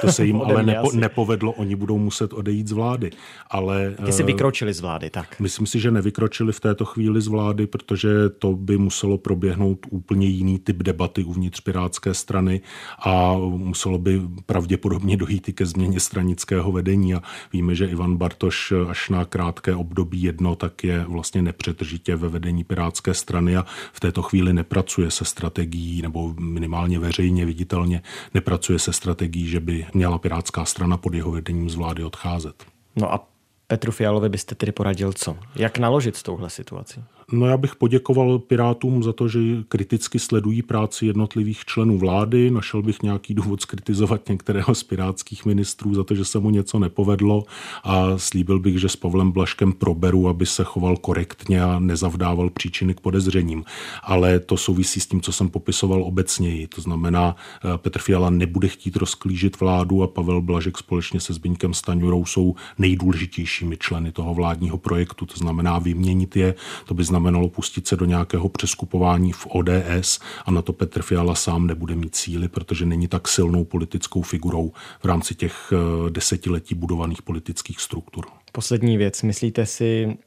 to 0.02 0.12
se 0.12 0.26
jim 0.26 0.42
ale 0.42 0.64
nepo, 0.64 0.92
nepovedlo, 0.94 1.52
oni 1.52 1.76
budou 1.76 1.98
muset 1.98 2.34
odejít 2.34 2.68
z 2.68 2.72
vlády. 2.72 3.12
Ale, 3.50 3.96
Ty 4.06 4.12
si 4.12 4.24
vykročili 4.24 4.74
z 4.74 4.82
vlády, 4.82 5.10
tak? 5.10 5.40
Myslím 5.40 5.68
si, 5.68 5.80
že 5.80 5.92
nevykročili 5.92 6.54
v 6.54 6.60
této 6.60 6.86
chvíli 6.86 7.22
z 7.22 7.28
vlády, 7.28 7.68
protože 7.68 8.30
to 8.30 8.54
by 8.54 8.78
muselo 8.78 9.18
proběhnout 9.18 9.80
úplně 9.90 10.28
jiný 10.28 10.60
typ 10.60 10.84
debaty 10.84 11.24
uvnitř 11.24 11.60
Pirátské 11.60 12.14
strany 12.14 12.62
a 13.06 13.34
muselo 13.38 13.98
by 13.98 14.22
pravděpodobně 14.46 14.93
dojít 15.00 15.50
i 15.50 15.54
ke 15.54 15.66
změně 15.66 16.00
stranického 16.00 16.72
vedení 16.72 17.14
a 17.14 17.22
víme, 17.54 17.76
že 17.76 17.86
Ivan 17.86 18.18
Bartoš 18.18 18.74
až 18.90 19.10
na 19.10 19.26
krátké 19.26 19.76
období 19.76 20.24
jedno, 20.24 20.56
tak 20.56 20.84
je 20.84 21.06
vlastně 21.08 21.42
nepřetržitě 21.42 22.16
ve 22.16 22.30
vedení 22.30 22.64
Pirátské 22.64 23.14
strany 23.14 23.58
a 23.58 23.66
v 23.94 24.00
této 24.00 24.22
chvíli 24.22 24.54
nepracuje 24.54 25.12
se 25.12 25.26
strategií 25.26 26.02
nebo 26.02 26.34
minimálně 26.40 27.00
veřejně 27.00 27.46
viditelně 27.46 28.02
nepracuje 28.34 28.80
se 28.80 28.94
strategií, 28.94 29.48
že 29.48 29.60
by 29.60 29.86
měla 29.94 30.18
Pirátská 30.18 30.66
strana 30.66 30.98
pod 30.98 31.14
jeho 31.14 31.32
vedením 31.32 31.70
z 31.70 31.76
vlády 31.76 32.04
odcházet. 32.04 32.64
No 32.96 33.14
a 33.14 33.28
Petru 33.68 33.92
Fialovi 33.92 34.30
byste 34.30 34.56
tedy 34.56 34.72
poradil 34.72 35.14
co? 35.14 35.38
Jak 35.56 35.78
naložit 35.78 36.16
s 36.16 36.24
touhle 36.24 36.50
situací? 36.50 37.04
No 37.32 37.46
já 37.46 37.58
bych 37.58 37.76
poděkoval 37.76 38.40
Pirátům 38.40 39.04
za 39.04 39.14
to, 39.14 39.28
že 39.28 39.40
kriticky 39.68 40.20
sledují 40.20 40.62
práci 40.62 41.06
jednotlivých 41.06 41.66
členů 41.66 41.98
vlády. 41.98 42.52
Našel 42.52 42.82
bych 42.82 43.04
nějaký 43.04 43.34
důvod 43.34 43.62
skritizovat 43.62 44.30
některého 44.30 44.76
z 44.76 44.84
pirátských 44.84 45.46
ministrů 45.46 45.96
za 45.96 46.04
to, 46.04 46.16
že 46.16 46.26
se 46.26 46.40
mu 46.40 46.50
něco 46.50 46.80
nepovedlo 46.80 47.44
a 47.84 48.18
slíbil 48.18 48.60
bych, 48.60 48.80
že 48.80 48.90
s 48.90 48.96
Pavlem 48.96 49.32
Blaškem 49.32 49.74
proberu, 49.74 50.28
aby 50.28 50.46
se 50.46 50.64
choval 50.64 50.98
korektně 50.98 51.64
a 51.64 51.80
nezavdával 51.80 52.50
příčiny 52.50 52.94
k 52.94 53.00
podezřením. 53.00 53.64
Ale 54.04 54.40
to 54.40 54.58
souvisí 54.58 55.00
s 55.00 55.08
tím, 55.08 55.22
co 55.22 55.32
jsem 55.32 55.50
popisoval 55.50 56.04
obecněji. 56.04 56.68
To 56.68 56.82
znamená, 56.82 57.36
eh, 57.36 57.78
Petr 57.78 58.00
Fiala 58.00 58.30
nebude 58.30 58.68
chtít 58.68 58.96
rozklížit 58.96 59.60
vládu 59.60 60.04
a 60.04 60.08
Pavel 60.08 60.42
Blažek 60.42 60.78
společně 60.78 61.20
se 61.20 61.34
Zbyňkem 61.34 61.74
Staňurou 61.74 62.26
jsou 62.26 62.56
nejdůležitějšími 62.78 63.78
členy 63.78 64.12
toho 64.12 64.34
vládního 64.34 64.78
projektu. 64.78 65.26
To 65.26 65.38
znamená 65.38 65.80
vyměnit 65.80 66.36
je, 66.36 66.56
to 66.86 66.94
by 66.94 67.04
znamenalo 67.14 67.50
pustit 67.50 67.88
se 67.88 67.96
do 67.96 68.06
nějakého 68.06 68.50
přeskupování 68.50 69.32
v 69.32 69.48
ODS 69.50 70.20
a 70.46 70.52
na 70.52 70.62
to 70.62 70.74
Petr 70.74 71.02
Fiala 71.02 71.36
sám 71.36 71.68
nebude 71.68 71.96
mít 71.96 72.16
síly, 72.16 72.48
protože 72.48 72.86
není 72.86 73.08
tak 73.08 73.28
silnou 73.28 73.64
politickou 73.64 74.22
figurou 74.22 74.72
v 75.00 75.06
rámci 75.06 75.36
těch 75.36 75.74
eh, 75.74 76.10
desetiletí 76.10 76.76
budovaných 76.76 77.22
politických 77.22 77.82
struktur. 77.82 78.26
Poslední 78.52 78.98
věc. 78.98 79.22
Myslíte 79.22 79.66
si, 79.66 80.18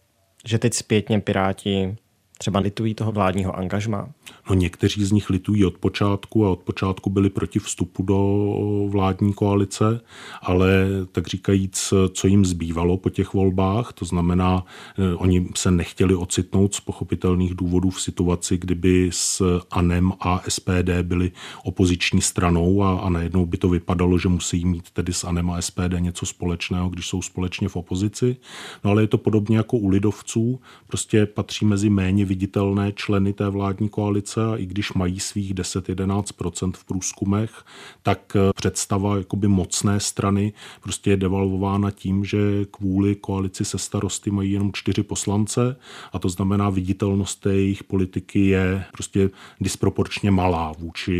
že 0.44 0.59
teď 0.59 0.75
zpětně 0.75 1.20
Piráti 1.20 1.96
třeba 2.38 2.61
litují 2.61 2.94
toho 2.94 3.12
vládního 3.12 3.57
angažma? 3.57 4.09
No 4.49 4.55
někteří 4.55 5.05
z 5.05 5.12
nich 5.12 5.31
litují 5.31 5.65
od 5.65 5.79
počátku 5.79 6.47
a 6.47 6.51
od 6.51 6.59
počátku 6.59 7.11
byli 7.11 7.31
proti 7.31 7.59
vstupu 7.59 8.03
do 8.03 8.47
vládní 8.89 9.33
koalice, 9.33 10.01
ale 10.43 10.87
tak 11.12 11.27
říkajíc, 11.27 11.95
co 12.12 12.27
jim 12.27 12.45
zbývalo 12.45 12.97
po 12.97 13.11
těch 13.11 13.35
volbách, 13.35 13.93
to 13.93 14.05
znamená, 14.05 14.65
eh, 14.99 15.15
oni 15.15 15.49
se 15.57 15.71
nechtěli 15.71 16.15
ocitnout 16.15 16.75
z 16.75 16.81
pochopitelných 16.81 17.55
důvodů 17.55 17.91
v 17.91 18.01
situaci, 18.01 18.59
kdyby 18.59 19.11
s 19.12 19.61
ANEM 19.71 20.12
a 20.21 20.43
SPD 20.49 21.03
byli 21.03 21.33
opoziční 21.65 22.23
stranou 22.23 22.83
a, 22.83 23.01
a 23.01 23.09
najednou 23.09 23.47
by 23.47 23.57
to 23.57 23.69
vypadalo, 23.69 24.19
že 24.19 24.29
musí 24.29 24.65
mít 24.65 24.91
tedy 24.91 25.12
s 25.12 25.25
ANEM 25.25 25.51
a 25.51 25.62
SPD 25.62 25.99
něco 25.99 26.27
společného, 26.27 26.89
když 26.89 27.07
jsou 27.07 27.23
společně 27.23 27.69
v 27.69 27.77
opozici. 27.77 28.37
No 28.85 28.91
ale 28.91 29.03
je 29.03 29.07
to 29.07 29.19
podobně 29.19 29.57
jako 29.57 29.77
u 29.77 29.89
lidovců, 29.89 30.61
prostě 30.87 31.27
patří 31.27 31.65
mezi 31.65 31.91
méně 31.91 32.25
viditelné 32.25 32.93
členy 32.93 33.33
té 33.33 33.49
vládní 33.49 33.89
koalice 33.89 34.16
a 34.37 34.57
i 34.57 34.67
když 34.67 34.93
mají 34.93 35.21
svých 35.21 35.55
10-11% 35.55 36.73
v 36.73 36.85
průzkumech, 36.85 37.65
tak 38.03 38.37
eh, 38.37 38.53
představa 38.57 39.17
jakoby 39.17 39.49
mocné 39.49 40.01
strany 40.01 40.53
prostě 40.83 41.11
je 41.11 41.17
devalvována 41.17 41.91
tím, 41.91 42.25
že 42.25 42.39
kvůli 42.71 43.15
koalici 43.15 43.65
se 43.65 43.79
starosty 43.79 44.31
mají 44.31 44.53
jenom 44.53 44.71
čtyři 44.73 45.03
poslance 45.03 45.77
a 46.13 46.19
to 46.19 46.29
znamená 46.29 46.71
viditelnost 46.71 47.41
té 47.41 47.55
jejich 47.55 47.85
politiky 47.85 48.47
je 48.47 48.85
prostě 48.93 49.31
disproporčně 49.61 50.31
malá 50.31 50.73
vůči 50.79 51.13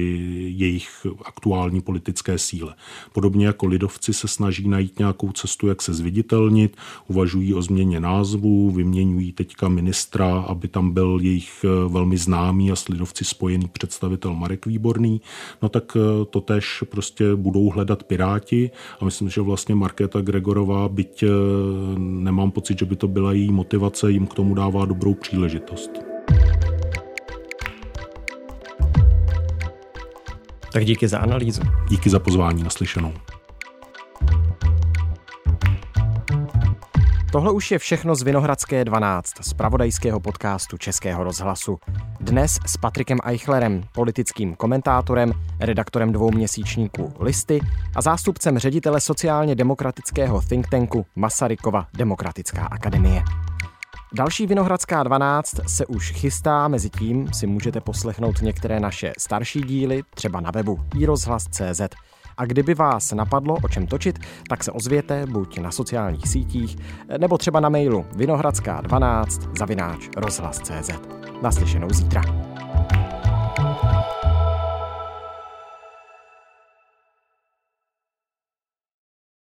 jejich 0.57 1.07
aktuální 1.25 1.81
politické 1.81 2.39
síle. 2.39 2.75
Podobně 3.13 3.47
jako 3.47 3.67
lidovci 3.67 4.15
se 4.15 4.29
snaží 4.29 4.69
najít 4.69 4.99
nějakou 4.99 5.33
cestu, 5.33 5.67
jak 5.67 5.83
se 5.83 5.95
zviditelnit, 5.95 6.77
uvažují 7.09 7.55
o 7.55 7.63
změně 7.63 8.01
názvu, 8.01 8.71
vyměňují 8.71 9.33
teďka 9.33 9.69
ministra, 9.69 10.41
aby 10.41 10.69
tam 10.69 10.91
byl 10.91 11.19
jejich 11.23 11.65
eh, 11.65 11.89
velmi 11.89 12.19
známý 12.19 12.73
a 12.73 12.77
s 12.87 12.89
lidovci 12.89 13.25
spojený 13.25 13.69
představitel 13.69 14.35
Marek 14.35 14.67
Výborný, 14.67 15.21
no 15.63 15.69
tak 15.69 15.97
eh, 15.97 16.25
to 16.25 16.41
tež 16.41 16.85
prostě 16.91 17.37
budou 17.37 17.71
hledat 17.71 18.03
Piráti 18.03 18.71
a 19.01 19.05
myslím, 19.05 19.29
že 19.29 19.41
vlastně 19.41 19.75
Markéta 19.75 20.21
Gregorová, 20.21 20.89
byť 20.89 21.23
eh, 21.23 21.29
nemám 21.99 22.51
pocit, 22.51 22.79
že 22.79 22.85
by 22.85 22.97
to 22.97 23.09
byla 23.09 23.33
její 23.33 23.53
motivace, 23.53 24.11
jim 24.11 24.27
k 24.27 24.35
tomu 24.35 24.55
dává 24.55 24.85
dobrou 24.85 25.15
příležitost. 25.15 25.91
Tak 30.73 30.85
díky 30.85 31.09
za 31.09 31.19
analýzu. 31.19 31.63
Díky 31.89 32.11
za 32.11 32.19
pozvání 32.19 32.63
naslyšenou. 32.63 33.13
Tohle 37.37 37.53
už 37.53 37.71
je 37.71 37.79
všechno 37.79 38.15
z 38.15 38.23
Vinohradské 38.23 38.85
12, 38.85 39.33
z 39.41 39.55
pravodajského 39.55 40.21
podcastu 40.21 40.79
Českého 40.79 41.25
rozhlasu. 41.25 41.79
Dnes 42.21 42.59
s 42.67 42.77
Patrikem 42.77 43.19
Eichlerem, 43.25 43.83
politickým 43.95 44.55
komentátorem, 44.55 45.33
redaktorem 45.61 46.13
dvouměsíčníku 46.13 47.13
Listy 47.19 47.61
a 47.97 48.03
zástupcem 48.03 48.59
ředitele 48.59 49.01
sociálně 49.01 49.55
demokratického 49.55 50.43
think 50.43 50.69
tanku 50.69 51.07
Masarykova 51.17 51.87
Demokratická 51.97 52.67
akademie. 52.67 53.23
Další 54.13 54.47
Vinohradská 54.47 55.03
12 55.03 55.55
se 55.67 55.87
už 55.87 56.13
chystá, 56.13 56.69
mezi 56.69 56.91
tím 56.91 57.33
si 57.33 57.47
můžete 57.47 57.81
poslechnout 57.81 58.43
některé 58.43 58.81
naše 58.81 59.13
starší 59.19 59.61
díly, 59.61 60.03
třeba 60.15 60.41
na 60.41 60.51
webu 60.51 60.81
iRozhlas.cz. 60.95 61.81
A 62.37 62.45
kdyby 62.45 62.75
vás 62.75 63.13
napadlo, 63.13 63.57
o 63.65 63.69
čem 63.69 63.87
točit, 63.87 64.19
tak 64.49 64.65
se 64.65 64.73
ozvěte 64.73 65.27
buď 65.27 65.59
na 65.59 65.71
sociálních 65.71 66.29
sítích, 66.29 66.77
nebo 67.19 67.39
třeba 67.39 67.61
na 67.61 67.69
mailu 67.69 68.07
vinohradská12 68.17 69.51
zavináč 69.59 70.09
rozhlas.cz. 70.17 70.91
Naslyšenou 71.43 71.89
zítra. 71.91 72.23